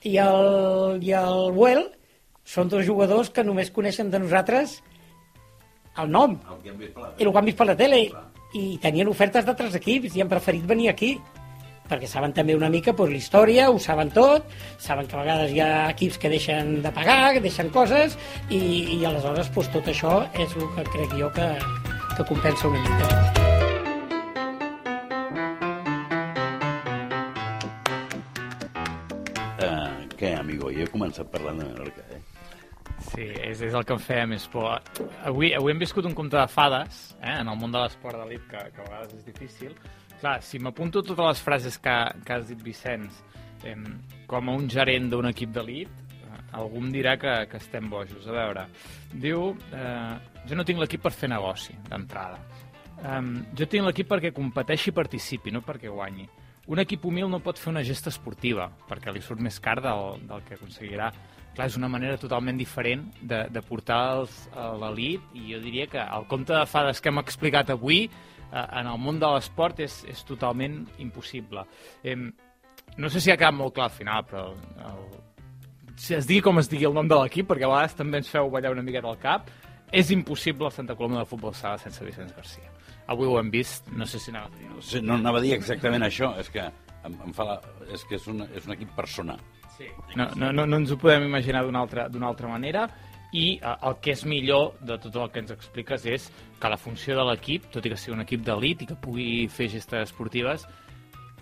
i 0.06 0.16
el, 0.22 1.00
i 1.02 1.14
el 1.16 1.56
Well, 1.56 1.86
són 2.46 2.70
dos 2.70 2.86
jugadors 2.86 3.32
que 3.34 3.44
només 3.46 3.72
coneixen 3.74 4.12
de 4.12 4.20
nosaltres 4.22 4.80
el 5.98 6.12
nom. 6.12 6.36
El 6.46 6.60
que 6.62 6.70
hem 6.70 6.78
vist 6.84 6.94
per 6.94 7.02
la 7.06 7.14
i 7.16 7.24
el 7.24 7.32
que 7.32 7.40
han 7.40 7.48
vist 7.50 7.58
per 7.58 7.70
la 7.72 7.78
tele. 7.78 8.02
I 8.56 8.66
tenien 8.82 9.10
ofertes 9.10 9.44
d'altres 9.44 9.74
equips 9.76 10.14
i 10.16 10.22
han 10.22 10.30
preferit 10.30 10.64
venir 10.68 10.92
aquí 10.92 11.16
perquè 11.86 12.08
saben 12.10 12.32
també 12.34 12.56
una 12.56 12.70
mica 12.70 12.94
pues, 12.98 13.10
la 13.12 13.18
història, 13.20 13.68
ho 13.70 13.78
saben 13.78 14.10
tot, 14.10 14.46
saben 14.82 15.06
que 15.06 15.14
a 15.14 15.20
vegades 15.22 15.52
hi 15.54 15.60
ha 15.62 15.88
equips 15.92 16.18
que 16.18 16.32
deixen 16.32 16.80
de 16.82 16.90
pagar, 16.90 17.34
que 17.36 17.44
deixen 17.44 17.70
coses, 17.74 18.18
i, 18.50 18.58
i 18.98 19.04
aleshores 19.06 19.52
pues, 19.54 19.70
tot 19.74 19.86
això 19.92 20.16
és 20.34 20.56
el 20.58 20.66
que 20.74 20.88
crec 20.96 21.14
jo 21.20 21.30
que, 21.36 21.46
que 22.16 22.24
compensa 22.24 22.68
una 22.68 22.80
mica. 22.80 23.08
Eh, 29.58 30.08
què, 30.16 30.32
amigo? 30.38 30.70
Jo 30.72 30.86
he 30.86 30.88
començat 30.88 31.28
parlant 31.32 31.60
de 31.60 31.68
Menorca, 31.68 32.06
eh? 32.16 32.22
Sí, 33.10 33.26
és, 33.28 33.60
és 33.60 33.74
el 33.76 33.84
que 33.84 33.94
em 33.94 34.00
feia 34.00 34.24
més 34.30 34.46
por. 34.48 34.80
Avui, 35.28 35.52
avui 35.56 35.74
hem 35.74 35.82
viscut 35.82 36.08
un 36.08 36.16
compte 36.16 36.38
de 36.38 36.46
fades 36.48 37.02
eh, 37.20 37.36
en 37.36 37.52
el 37.52 37.60
món 37.60 37.74
de 37.74 37.84
l'esport 37.84 38.16
d'elit, 38.22 38.48
que, 38.48 38.64
que 38.72 38.80
a 38.80 38.88
vegades 38.88 39.14
és 39.20 39.28
difícil. 39.28 39.76
Clar, 40.16 40.38
si 40.40 40.58
m'apunto 40.58 41.04
totes 41.04 41.20
les 41.20 41.44
frases 41.44 41.76
que, 41.76 41.96
que 42.24 42.32
has 42.38 42.48
dit, 42.48 42.64
Vicenç, 42.64 43.20
eh, 43.68 43.76
com 44.30 44.48
a 44.48 44.56
un 44.56 44.70
gerent 44.72 45.12
d'un 45.12 45.28
equip 45.28 45.52
d'elit, 45.52 45.92
eh, 45.92 46.05
algú 46.52 46.80
em 46.82 46.90
dirà 46.94 47.16
que, 47.18 47.32
que 47.50 47.60
estem 47.60 47.88
bojos. 47.90 48.26
A 48.26 48.34
veure, 48.36 48.66
diu, 49.12 49.52
eh, 49.74 50.16
jo 50.48 50.58
no 50.58 50.64
tinc 50.64 50.80
l'equip 50.82 51.02
per 51.02 51.14
fer 51.16 51.30
negoci, 51.32 51.76
d'entrada. 51.88 52.40
Eh, 52.96 53.22
jo 53.58 53.68
tinc 53.70 53.88
l'equip 53.88 54.10
perquè 54.12 54.32
competeixi 54.36 54.92
i 54.92 54.96
participi, 54.96 55.54
no 55.54 55.64
perquè 55.66 55.92
guanyi. 55.92 56.28
Un 56.66 56.82
equip 56.82 57.04
humil 57.06 57.28
no 57.30 57.38
pot 57.38 57.60
fer 57.62 57.70
una 57.70 57.84
gesta 57.86 58.10
esportiva, 58.10 58.66
perquè 58.88 59.12
li 59.14 59.22
surt 59.22 59.42
més 59.42 59.60
car 59.62 59.78
del, 59.82 60.16
del 60.26 60.46
que 60.46 60.56
aconseguirà. 60.56 61.12
Clar, 61.56 61.68
és 61.70 61.76
una 61.78 61.88
manera 61.88 62.18
totalment 62.20 62.58
diferent 62.58 63.06
de, 63.22 63.44
de 63.48 63.62
portar 63.64 64.00
els, 64.18 64.40
a 64.52 64.72
l'elit, 64.76 65.22
i 65.38 65.52
jo 65.54 65.60
diria 65.62 65.86
que 65.88 66.02
el 66.02 66.26
compte 66.28 66.52
de 66.52 66.66
fades 66.68 67.00
que 67.00 67.12
hem 67.12 67.22
explicat 67.22 67.70
avui 67.72 68.02
eh, 68.08 68.66
en 68.66 68.90
el 68.90 68.98
món 68.98 69.22
de 69.22 69.30
l'esport 69.36 69.80
és, 69.86 70.02
és 70.10 70.24
totalment 70.26 70.82
impossible. 71.00 71.64
Eh, 72.02 72.18
no 72.96 73.08
sé 73.12 73.22
si 73.22 73.30
ha 73.30 73.38
quedat 73.38 73.54
molt 73.54 73.76
clar 73.76 73.86
al 73.88 73.94
final, 73.94 74.26
però 74.26 74.44
el, 74.90 75.06
si 75.96 76.14
es 76.14 76.28
digui 76.28 76.42
com 76.44 76.60
es 76.60 76.68
digui 76.70 76.86
el 76.88 76.94
nom 76.96 77.08
de 77.08 77.18
l'equip, 77.18 77.48
perquè 77.50 77.66
a 77.66 77.72
vegades 77.72 77.96
també 77.98 78.20
ens 78.20 78.30
feu 78.30 78.50
ballar 78.52 78.74
una 78.74 78.84
miqueta 78.84 79.08
al 79.10 79.18
cap, 79.22 79.50
és 79.92 80.10
impossible 80.10 80.68
el 80.68 80.74
Santa 80.74 80.96
Coloma 80.98 81.22
de 81.22 81.28
Futbol 81.30 81.54
Sala 81.54 81.78
sense 81.78 82.04
Vicenç 82.04 82.34
Garcia. 82.36 82.72
Avui 83.12 83.28
ho 83.30 83.38
hem 83.38 83.50
vist, 83.50 83.86
no 83.94 84.06
sé 84.06 84.18
si 84.18 84.32
anava 84.32 84.50
a 84.50 84.58
dir. 84.58 84.68
No, 84.70 84.82
sé, 84.82 85.02
no 85.02 85.14
anava 85.14 85.38
a 85.38 85.44
dir 85.44 85.54
exactament 85.54 86.02
això, 86.02 86.32
és 86.42 86.50
que 86.50 86.64
em, 86.66 87.18
em 87.28 87.34
fa 87.34 87.46
la, 87.46 87.60
és 87.94 88.02
que 88.08 88.18
és, 88.18 88.26
una, 88.32 88.48
és 88.54 88.66
un 88.66 88.74
equip 88.74 88.90
persona. 88.96 89.36
Sí. 89.76 89.86
No, 90.16 90.28
no, 90.34 90.50
no, 90.52 90.64
no 90.66 90.80
ens 90.80 90.90
ho 90.90 90.98
podem 90.98 91.28
imaginar 91.28 91.62
d'una 91.66 91.84
altra, 91.84 92.08
altra 92.08 92.48
manera 92.48 92.86
i 93.32 93.58
eh, 93.60 93.74
el 93.88 93.98
que 94.02 94.14
és 94.16 94.24
millor 94.28 94.74
de 94.88 94.96
tot 95.02 95.18
el 95.20 95.30
que 95.32 95.42
ens 95.44 95.52
expliques 95.54 96.06
és 96.08 96.28
que 96.60 96.72
la 96.72 96.80
funció 96.80 97.16
de 97.18 97.26
l'equip, 97.30 97.68
tot 97.74 97.86
i 97.86 97.92
que 97.92 97.98
sigui 98.00 98.16
un 98.16 98.24
equip 98.24 98.44
d'elit 98.46 98.82
i 98.82 98.90
que 98.90 98.98
pugui 99.02 99.46
fer 99.52 99.68
gestes 99.72 100.10
esportives, 100.10 100.66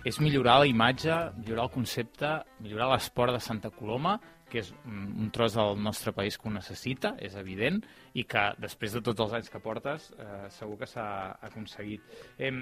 és 0.05 0.21
millorar 0.21 0.59
la 0.61 0.69
imatge, 0.69 1.15
millorar 1.39 1.65
el 1.69 1.73
concepte, 1.73 2.31
millorar 2.61 2.91
l'esport 2.93 3.33
de 3.33 3.41
Santa 3.41 3.71
Coloma, 3.73 4.19
que 4.51 4.61
és 4.61 4.71
un, 4.85 5.07
un 5.25 5.31
tros 5.35 5.57
del 5.57 5.81
nostre 5.83 6.13
país 6.15 6.37
que 6.39 6.47
ho 6.47 6.53
necessita, 6.53 7.15
és 7.25 7.35
evident, 7.41 7.81
i 8.13 8.27
que 8.29 8.45
després 8.61 8.95
de 8.95 9.03
tots 9.03 9.25
els 9.25 9.33
anys 9.41 9.51
que 9.51 9.63
portes 9.65 10.11
eh, 10.13 10.45
segur 10.55 10.77
que 10.83 10.89
s'ha 10.91 11.07
aconseguit. 11.49 12.05
Eh, 12.39 12.53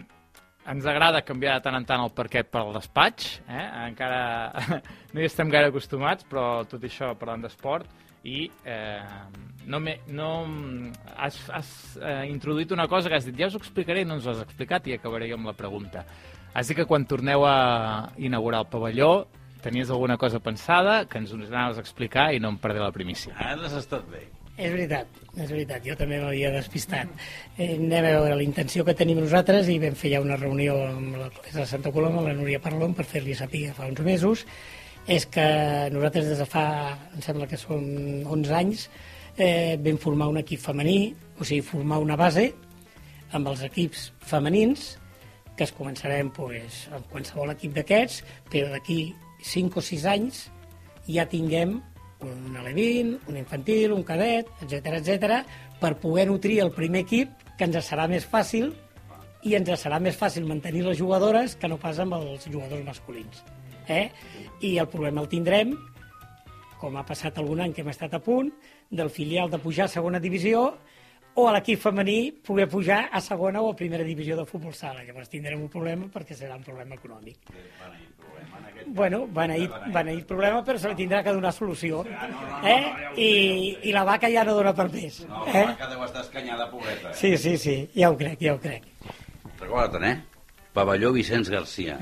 ens 0.72 0.87
agrada 0.87 1.24
canviar 1.26 1.57
de 1.59 1.64
tant 1.66 1.74
en 1.74 1.87
tant 1.88 2.05
el 2.05 2.14
parquet 2.14 2.46
per 2.48 2.62
al 2.62 2.72
despatx, 2.76 3.33
eh? 3.50 3.66
encara 3.88 4.22
no 5.12 5.20
hi 5.20 5.26
estem 5.26 5.50
gaire 5.50 5.72
acostumats, 5.72 6.24
però 6.31 6.62
tot 6.70 6.87
això 6.87 7.11
parlant 7.18 7.42
d'esport, 7.42 7.90
i 8.22 8.44
eh, 8.70 9.02
no, 9.66 9.81
me, 9.83 9.96
no 10.14 10.28
has, 11.16 11.40
has 11.50 11.72
eh, 11.98 12.28
introduït 12.31 12.70
una 12.70 12.87
cosa 12.87 13.11
que 13.11 13.18
has 13.18 13.26
dit, 13.26 13.35
ja 13.35 13.50
us 13.50 13.59
ho 13.59 13.62
explicaré, 13.62 14.07
no 14.07 14.20
ens 14.20 14.28
ho 14.28 14.37
has 14.37 14.44
explicat 14.46 14.87
i 14.87 14.94
acabaré 14.94 15.26
jo 15.33 15.40
amb 15.40 15.50
la 15.50 15.59
pregunta. 15.59 16.07
Has 16.52 16.68
dit 16.68 16.76
que 16.76 16.84
quan 16.88 17.06
torneu 17.08 17.46
a 17.48 18.12
inaugurar 18.20 18.60
el 18.66 18.68
pavelló 18.68 19.12
tenies 19.62 19.90
alguna 19.90 20.18
cosa 20.18 20.40
pensada, 20.42 21.06
que 21.08 21.18
ens 21.22 21.32
anaves 21.32 21.78
a 21.78 21.80
explicar 21.80 22.32
i 22.34 22.40
no 22.42 22.50
em 22.52 22.58
perdé 22.60 22.82
la 22.82 22.92
primícia. 22.92 23.32
Ara 23.38 23.68
has 23.68 23.76
estat 23.78 24.04
bé. 24.10 24.26
És 24.52 24.68
veritat, 24.68 25.08
és 25.32 25.48
veritat, 25.48 25.80
jo 25.86 25.94
també 25.96 26.18
m'havia 26.20 26.50
despistat. 26.52 27.08
Eh, 27.56 27.78
anem 27.78 28.04
a 28.04 28.10
veure 28.18 28.36
la 28.36 28.44
intenció 28.44 28.84
que 28.84 28.92
tenim 28.98 29.22
nosaltres 29.22 29.70
i 29.72 29.78
vam 29.80 29.96
fer 29.96 30.12
ja 30.12 30.20
una 30.20 30.36
reunió 30.36 30.76
amb 30.90 31.16
l'alcaldessa 31.16 31.62
de 31.62 31.68
Santa 31.70 31.92
Coloma, 31.94 32.20
amb 32.20 32.28
la 32.28 32.36
Núria 32.36 32.60
Parlon, 32.60 32.92
per 32.92 33.06
fer-li 33.08 33.38
saber 33.38 33.70
fa 33.72 33.88
uns 33.88 34.02
mesos, 34.04 34.44
és 35.08 35.24
que 35.24 35.46
nosaltres 35.94 36.28
des 36.34 36.42
de 36.42 36.46
fa, 36.46 36.66
em 37.14 37.24
sembla 37.24 37.48
que 37.48 37.56
són 37.56 37.86
11 38.28 38.52
anys, 38.58 38.90
eh, 39.38 39.78
vam 39.80 39.96
formar 39.98 40.28
un 40.28 40.42
equip 40.42 40.60
femení, 40.60 41.14
o 41.38 41.48
sigui, 41.48 41.64
formar 41.64 42.02
una 42.04 42.18
base 42.20 42.50
amb 43.32 43.48
els 43.48 43.64
equips 43.64 44.10
femenins, 44.20 44.98
que 45.56 45.66
es 45.66 45.72
començarem 45.76 46.30
pues, 46.32 46.86
amb 46.94 47.06
qualsevol 47.12 47.52
equip 47.52 47.74
d'aquests, 47.76 48.22
però 48.50 48.72
d'aquí 48.72 49.12
5 49.42 49.80
o 49.80 49.84
6 49.84 50.06
anys 50.12 50.46
ja 51.08 51.26
tinguem 51.28 51.80
un 52.22 52.56
alevín, 52.56 53.16
un 53.26 53.36
infantil, 53.36 53.92
un 53.92 54.04
cadet, 54.06 54.48
etc 54.62 54.98
etc, 55.00 55.42
per 55.80 55.96
poder 55.98 56.28
nutrir 56.30 56.60
el 56.62 56.70
primer 56.72 57.02
equip, 57.02 57.32
que 57.58 57.66
ens 57.66 57.78
serà 57.84 58.06
més 58.10 58.24
fàcil 58.26 58.70
i 59.42 59.56
ens 59.58 59.70
serà 59.82 59.98
més 60.00 60.16
fàcil 60.18 60.46
mantenir 60.46 60.84
les 60.86 60.98
jugadores 60.98 61.56
que 61.58 61.68
no 61.68 61.80
pas 61.82 61.98
amb 61.98 62.14
els 62.18 62.46
jugadors 62.46 62.84
masculins. 62.86 63.42
Eh? 63.90 64.10
I 64.62 64.76
el 64.78 64.88
problema 64.88 65.22
el 65.22 65.28
tindrem, 65.30 65.74
com 66.78 66.96
ha 66.96 67.06
passat 67.06 67.38
algun 67.38 67.60
any 67.62 67.74
que 67.74 67.82
hem 67.82 67.90
estat 67.90 68.14
a 68.14 68.22
punt, 68.22 68.50
del 68.90 69.10
filial 69.10 69.50
de 69.50 69.58
pujar 69.58 69.88
a 69.88 69.92
segona 69.92 70.20
divisió 70.22 70.78
o 71.35 71.47
a 71.49 71.53
l'equip 71.55 71.81
femení 71.81 72.33
poder 72.45 72.68
pujar 72.68 73.09
a 73.12 73.21
segona 73.21 73.61
o 73.62 73.71
a 73.73 73.77
primera 73.77 74.05
divisió 74.05 74.37
de 74.37 74.45
futbol 74.45 74.75
sala. 74.75 75.03
Llavors 75.05 75.31
tindrem 75.33 75.61
un 75.62 75.68
problema 75.73 76.09
perquè 76.12 76.35
serà 76.37 76.57
un 76.59 76.64
problema 76.66 76.95
econòmic. 76.99 77.38
Bueno, 78.87 79.27
beneït, 79.31 79.71
beneït 79.95 80.27
problema, 80.27 80.62
però 80.66 80.77
se 80.79 80.90
li 80.90 80.97
tindrà 80.99 81.23
que 81.23 81.33
donar 81.33 81.53
solució. 81.55 82.03
Eh? 82.66 82.83
I, 83.16 83.31
I 83.88 83.92
la 83.95 84.03
vaca 84.05 84.29
ja 84.33 84.42
no 84.45 84.57
dona 84.59 84.75
per 84.75 84.88
més. 84.92 85.21
No, 85.29 85.45
Eh? 85.47 85.62
la 85.62 85.73
vaca 85.73 85.88
deu 85.92 86.03
estar 86.05 86.23
escanyada, 86.27 86.68
pobreta. 86.71 87.12
Sí, 87.14 87.37
sí, 87.38 87.57
sí, 87.57 87.77
ja 87.95 88.11
ho 88.11 88.16
crec, 88.18 88.40
ja 88.42 88.55
ho 88.57 88.61
crec. 88.61 88.83
Recorda-te'n, 89.61 90.05
eh? 90.05 90.16
Pavelló 90.72 91.11
Vicenç 91.12 91.50
Garcia. 91.52 91.98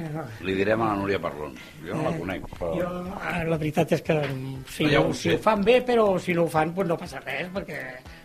Li 0.46 0.54
direm 0.54 0.82
a 0.84 0.92
la 0.92 0.98
Núria 1.00 1.18
Parlon. 1.18 1.56
Jo 1.82 1.96
no 1.98 2.04
la 2.06 2.12
conec, 2.14 2.46
però... 2.54 2.70
Jo, 2.78 2.90
eh, 3.18 3.40
la 3.48 3.58
veritat 3.58 3.96
és 3.96 4.04
que 4.06 4.14
mm, 4.14 4.60
si, 4.70 4.84
No, 4.86 4.90
ja 4.92 5.00
ho 5.02 5.14
si 5.16 5.32
ho 5.34 5.38
fan 5.42 5.64
bé, 5.66 5.80
però 5.86 6.06
si 6.22 6.36
no 6.36 6.44
ho 6.46 6.50
fan, 6.52 6.70
doncs 6.76 6.92
no 6.92 6.98
passa 7.00 7.22
res, 7.24 7.50
perquè 7.54 7.80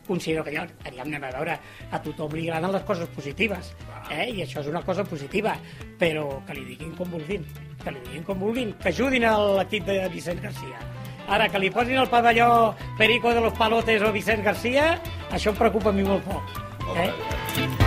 considero 0.06 0.44
que 0.46 0.54
ja, 0.54 0.68
anem 0.92 1.24
a 1.26 1.32
veure, 1.34 1.56
a 1.90 2.02
tothom 2.04 2.36
li 2.38 2.46
agraden 2.46 2.76
les 2.76 2.86
coses 2.86 3.10
positives, 3.16 3.72
eh? 4.14 4.28
i 4.30 4.44
això 4.44 4.62
és 4.62 4.70
una 4.70 4.84
cosa 4.86 5.04
positiva, 5.04 5.56
però 5.98 6.28
que 6.46 6.60
li 6.60 6.68
diguin 6.68 6.94
com 7.00 7.10
vulguin, 7.10 7.48
que 7.82 7.96
li 7.96 8.04
diguin 8.06 8.28
com 8.28 8.46
vulguin, 8.46 8.76
que 8.84 8.94
ajudin 8.94 9.26
a 9.26 9.34
l'equip 9.62 9.90
de 9.90 9.98
Vicent 10.14 10.44
Garcia. 10.46 10.86
Ara, 11.26 11.50
que 11.50 11.58
li 11.58 11.72
posin 11.74 11.98
el 11.98 12.12
pavelló 12.12 12.76
Perico 13.00 13.34
de 13.34 13.42
los 13.42 13.58
Palotes 13.58 14.06
o 14.06 14.14
Vicent 14.14 14.46
Garcia, 14.46 14.92
això 15.32 15.56
em 15.56 15.58
preocupa 15.58 15.90
a 15.90 15.98
mi 15.98 16.06
molt 16.06 16.22
poc. 16.30 16.62
Eh? 16.94 17.10
bé. 17.10 17.85